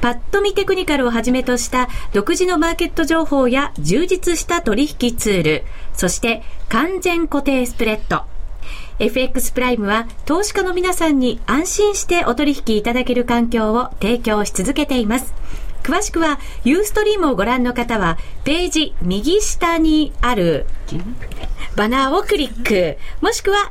[0.00, 5.64] パッと見テクニカルをはじめとした独自のマーケット情報や充実した取引ツール
[5.94, 6.42] そして
[6.72, 8.22] 完全固定スプレッド。
[8.98, 15.34] FX プライムは投資家の皆さんに安心してお取引いただける環境を提供し続けています。
[15.82, 20.64] 詳しくは、ユーストリームをご覧の方は、ページ右下にある
[21.76, 23.70] バナーをクリック、もしくは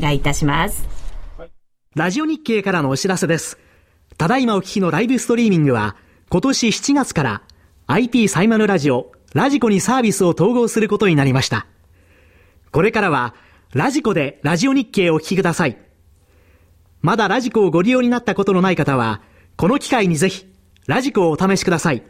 [0.00, 0.88] 願いいたします。
[1.94, 3.58] ラジオ日経からのお知らせです。
[4.16, 5.96] ただいまお聞きのライブストリーミングは、
[6.28, 7.42] 今年7月から
[7.86, 11.66] IP サイマルラジオ、ラジコにサービスを統合することになりました。
[12.70, 13.34] これからは、
[13.74, 15.78] ラジコでラジオ日経をお聞きください。
[17.02, 19.22] まだラジコをご利用になったことのない方は、
[19.56, 20.46] この機会にぜひ、
[20.86, 22.02] ラジコをお試しください。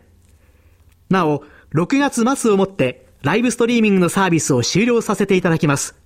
[1.08, 5.99] なお、6月末をもって、ライブストリーミングのサービスを終了させていただきます。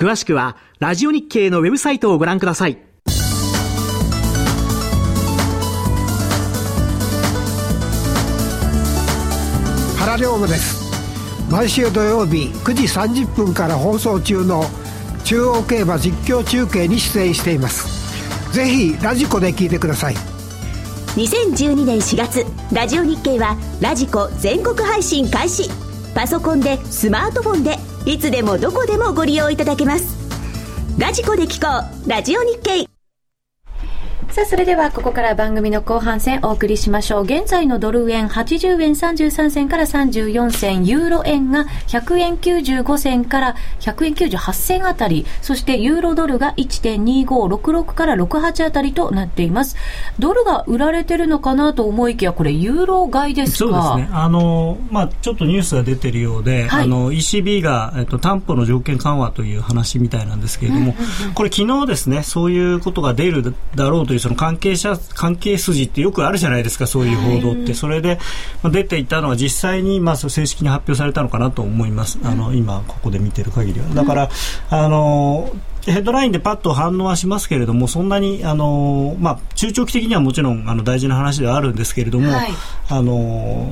[0.00, 2.78] 詳しくは、ラジオ日経のウェブサイトをご覧ください。
[9.98, 10.90] 原良部です。
[11.50, 14.64] 毎週土曜日9時30分から放送中の
[15.24, 18.54] 中央競馬実況中継に出演しています。
[18.54, 20.14] ぜひラジコで聞いてください。
[21.16, 25.89] 2012年4月、ラジオ日経はラジコ全国配信開始。
[26.14, 30.18] パソコンでスマートフォンでいつでもどこでもご利用いただけます。
[30.98, 32.99] ラジコで聞こうラジオ日経。
[34.30, 37.24] さあ、それではここから番組の後半戦お送りしましょう。
[37.24, 49.74] 現在のドル円80円33銭から34銭、ユーロ円が100円95銭から100円98銭あたり、そしてユーロドルが1.2566から68あたりとなっています。
[50.20, 53.58] ドルが売られてるのかなと思いきや、これユーロ買いですか？
[53.58, 54.16] そうですね。
[54.16, 60.94] あの、まあちょっとニュースが出てるようで、はい、あの、ECB が、えっと、担保の条件緩和という話みたいなんですけれども、
[61.34, 67.74] これ昨日ですね、そういうことが出るだろうというその関係者、関係筋ってよくあるじゃないですか、そういう報道って。
[67.74, 68.18] それで、
[68.62, 72.18] まあ、出ていたのは実際に、まあ、正式に発表されたのかなと思います。
[72.24, 73.86] あの、今、ここで見てる限りは。
[73.94, 74.30] だから、
[74.70, 75.50] あの、
[75.86, 82.50] ヘッドラインでパッと反応はしますけれども、そんなに、あのまあ、中長期的にはもちろんあの大事な話ではあるんですけれども、はい、
[82.88, 83.70] あの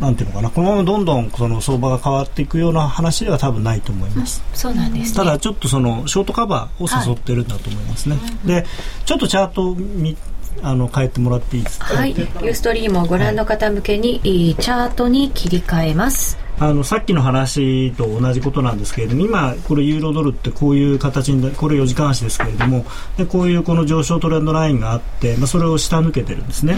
[0.00, 4.42] なんていうのかな、このままどんどんその相場が変わっていくような話では多分ないと思います。
[4.50, 8.16] うん、そうなんです、ね、ただちょっとそのショートカバーを誘ってるんだと思いますね。
[8.16, 8.66] はい、で、
[9.04, 10.16] ちょっとチャート見
[10.62, 11.94] あの変えてもらっていいですか？
[11.94, 16.38] はい、ユーストリームをご覧の方向けに、はい、チャートに切り替えます。
[16.60, 22.84] あのさっきの話と同じことなんですけれども今、これユーロドルってこういう形にこれ4時間足ですけれども
[23.16, 26.76] でこういうこの上昇トレンドラインがあって、まあ、それを下抜けてるんですね。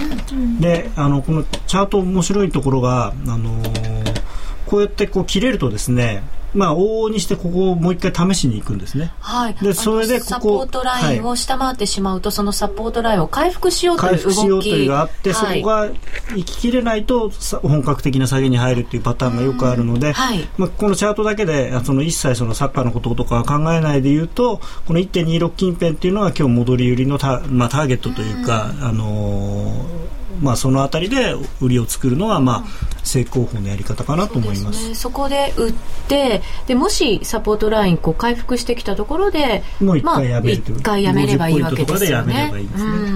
[0.61, 4.23] であのこのチャート面白いところが、あのー、
[4.67, 6.23] こうやってこう切れるとですね
[6.55, 9.13] まあ、往々にしてここをもう一回試しに行くんですね。
[9.21, 9.55] はい。
[9.55, 10.31] で、それでここ。
[10.31, 14.23] サポートラインを下回ってしまうと、はい、そのサポートラインを回復しようという動き。
[14.23, 15.89] 回復しようというのがあって、はい、そこが
[16.37, 17.31] 行ききれないと
[17.63, 34.83] 本格的な下げに入るっていうパターンがよくあるので、はい、まあ、このチャートだけでその一切そのサッカーのこととか考えないで言うとこの1.26近辺っていうのは今日戻り売りのタ,、まあ、ターゲットというか、あのーまあ、そのあたりで売りを作るのは、まあ、正攻法のやり方かなと思います。
[34.83, 35.73] そ、ね、そこで売っ
[36.09, 42.53] てでもしサポートラインこう回復してきたところでもう一回やめると、まあ、回やめればいいわけですよね。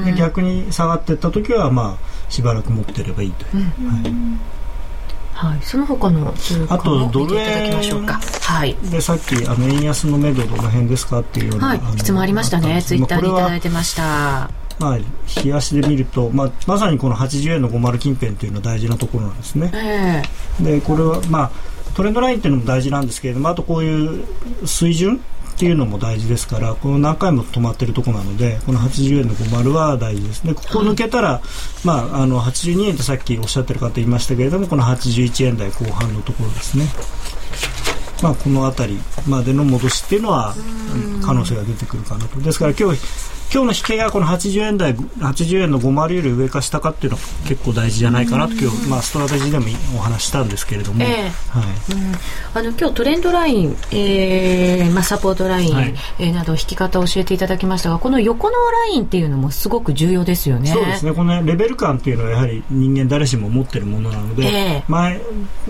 [0.05, 3.73] で逆に下がっていった時は、まあ、しばらく持ってればいいという。
[3.81, 4.55] うんはい
[5.35, 6.33] はい、その他の
[6.69, 7.73] あとドル円。
[7.75, 12.81] はい、でさっきあの円安の目処どの辺ですかっていうような、はい、質問ありましたね。
[12.83, 19.71] ツイッターにいただいてましたまあ、冷やしで見ると、まあ、まさにこの80円の50近辺というのは大事なところなんですね。
[19.75, 21.51] えー、でこれは、まあ、
[21.95, 24.25] トレンドラインっていうのも大事なんですけれどもあとこういう
[24.67, 25.21] 水準
[25.55, 31.41] っていうのも大事ですからこの何回も止まってるところなのでこの80円の50は大事ですねここ抜けたら、
[31.85, 36.87] まあ、あの82円ってさっきおっしゃってる方言いましたけれどもこの81円台後半のところですね。
[38.23, 40.55] まあ、この辺りまでの戻しっていうのは
[41.25, 42.41] 可能性が出てくるかなと。
[42.41, 43.01] ですから今日
[43.55, 51.67] 今日の引けがこの80円台80円の50より上か下かっていうのは結構大事じゃないかなと今日、まあ、ストラテジーでもお話したんですけれども、えー、はい。
[52.55, 60.73] あの今日トレンドライン、えーまあ、サポートライン、はい、えー、など引き方を教えていただきましたがこの横のラインっていうのもすごく重要ですよね。
[60.73, 61.13] そうですね。
[61.13, 65.21] このレベル感っていうのはやはり人間誰しも持ってるものなので、えー、前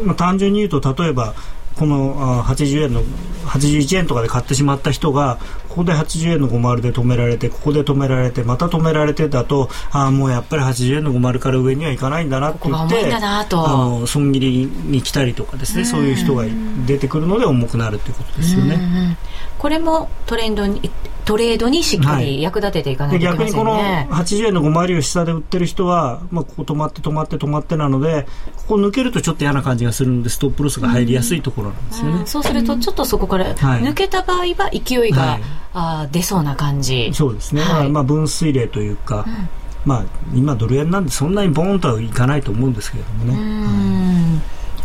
[0.02, 1.34] まあ、単純に言うと例えば
[1.76, 3.02] この80円の
[3.46, 16.44] 81円とかで買ってしまった人がここで80円の50で止められてここで止められてまた止められてだとああもうやっぱり80円の50から上にはいかないんだなって言ってあの損切りに来たりとかですねそういう人が
[16.86, 19.18] 出てくるので重くなるっていうことですよね。
[19.58, 20.90] これもトレンドに
[21.24, 35.42] トレードにしっかり役立てていかないといけませんね、はい、逆にこの80円の5回りを下で売ってる人は、まあ、ここ止まって止まって止まってなのでここ抜けるとちょっと嫌な感じがするのでストップロスが入りやすいところなんですよね、うん、そうするとちょっとそこから抜けた場合は勢いが、はい、
[35.74, 37.10] あ出そうな感じ。
[37.12, 39.48] そうですね、はい、まあ分水嶺というか、うん、
[39.84, 40.04] まあ
[40.34, 44.24] 今ドル円なんでそんなにボーンとはいかないと思うんですけれどもね。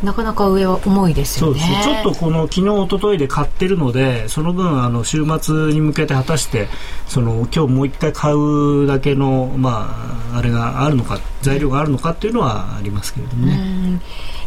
[0.04, 1.60] なかなか上は重いですよね。
[1.84, 6.70] ちょっとこの昨日一昨日で買ってるので、その分あの週末に向けて果たして
[7.08, 14.02] その今日もう一回買うだけのまああれがあるのか材料があるのかっていうのはありますけれどもね。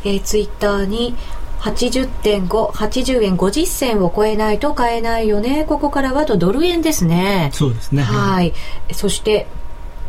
[0.04, 1.14] えー、ツイッターに
[1.62, 5.64] 80.5、80円50銭を超えないと買えないよね。
[5.68, 7.50] ここからはとドル円ですね。
[7.52, 8.02] そうですね。
[8.02, 8.52] はい。
[8.92, 9.46] そして、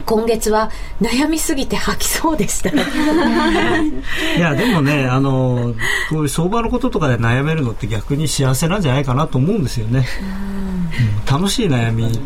[0.05, 2.71] 今月は悩みすぎて吐きそうでした
[4.35, 5.75] いやでもねあの
[6.09, 10.05] こういう相場のこととかで悩めるのって逆に幸せなんじゃないかなと思うんですよね、
[11.29, 12.19] うん、楽しい悩み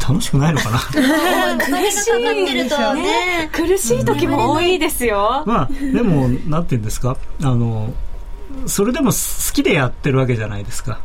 [0.00, 0.78] 楽しくないのかな？
[0.78, 7.16] 苦しいね苦しい時も多いですよ、まあでもなんて言うんですか？
[7.42, 7.92] あの
[8.66, 11.00] それでも好きでやってるわけじゃないですか。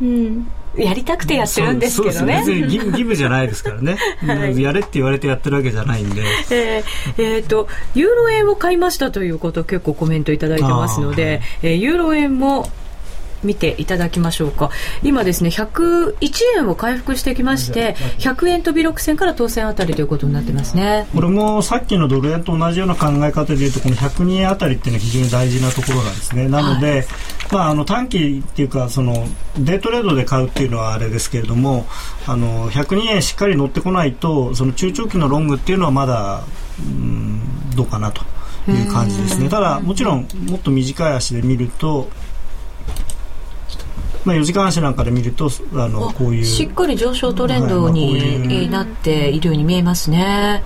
[0.00, 0.50] うん。
[0.76, 2.42] やりたくてやってるんですけどね。
[2.46, 6.22] 別に義務義務じゃないですからね、はい、やれって言われてやってるわけじゃないんで。
[6.50, 6.84] えー、
[7.18, 12.70] えー、と、ユーロ円を買いましたということ結構コメントいただいてますので、えー、ユーロ円も
[13.42, 14.70] 見ていただきましょうか。
[15.02, 16.16] 今ですね101
[16.56, 21.06] 円を回復してきまして100円飛び6銭から当選あたりということになってますね。
[21.14, 26.48] これもさっきのドル円と同じような考え方でいうとこの102円あたりっていうのは非常に大事なところなんですね。
[26.48, 27.06] なので、はい、
[27.52, 29.26] まあ、あの短期っていうかその
[29.58, 31.86] デートレードで買うっていうのはあれですけれども
[32.26, 36.44] あの102円しっかり乗ってこないとその中長期のロングっていうのはまだ
[36.78, 37.40] うん
[37.74, 38.22] どうかなと
[38.70, 39.48] いう感じですね。
[39.48, 42.08] ただもちろんもっと短い足で見ると
[44.24, 46.44] まあ、4時間足なんかで見るとあのこういう。
[46.44, 50.62] しっかり上昇トレンドに、なっているように見えますね、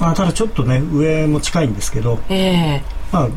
[0.00, 3.28] まあ、ただちょっとね上も近いんですけど、えーまあ、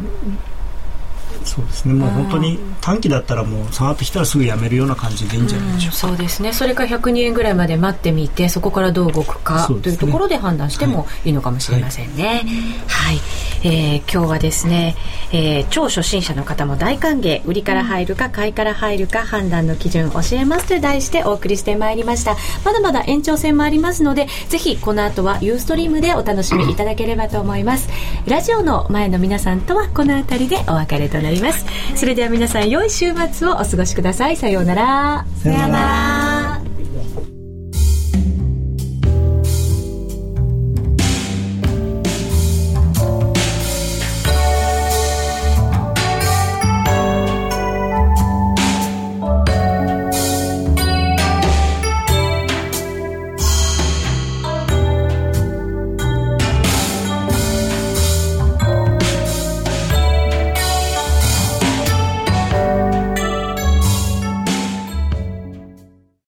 [1.45, 1.93] そうですね。
[1.93, 6.53] もう本当に短期だったらもう下がってきたらすぐやめるような感じでいいんじゃないでしょうか、そうですね。
[6.53, 11.33] それから102円ぐらいまで待ってみてそこからどう動くか、ね、というところで判断してもい。
[11.33, 12.43] いのかもしれませんね。
[12.87, 13.21] はい、はい、
[13.63, 14.95] えー、今日はですね、
[15.31, 22.37] えー、超初心者の方も大歓迎売りから入るか買いから入るか判断の基準教えますという題してお送りしてまいりました。
[22.63, 27.89] まだまだ延長戦もありますのでぜひこの後はユーストリームでお楽しみいただければと思います。
[28.27, 31.65] ラジオの前の皆さんとはこの辺りでお別れとなります。
[31.95, 34.38] それでは皆さん良い週末をお過ごしください。
[34.38, 35.25] さようなら。
[35.41, 36.72] さようなら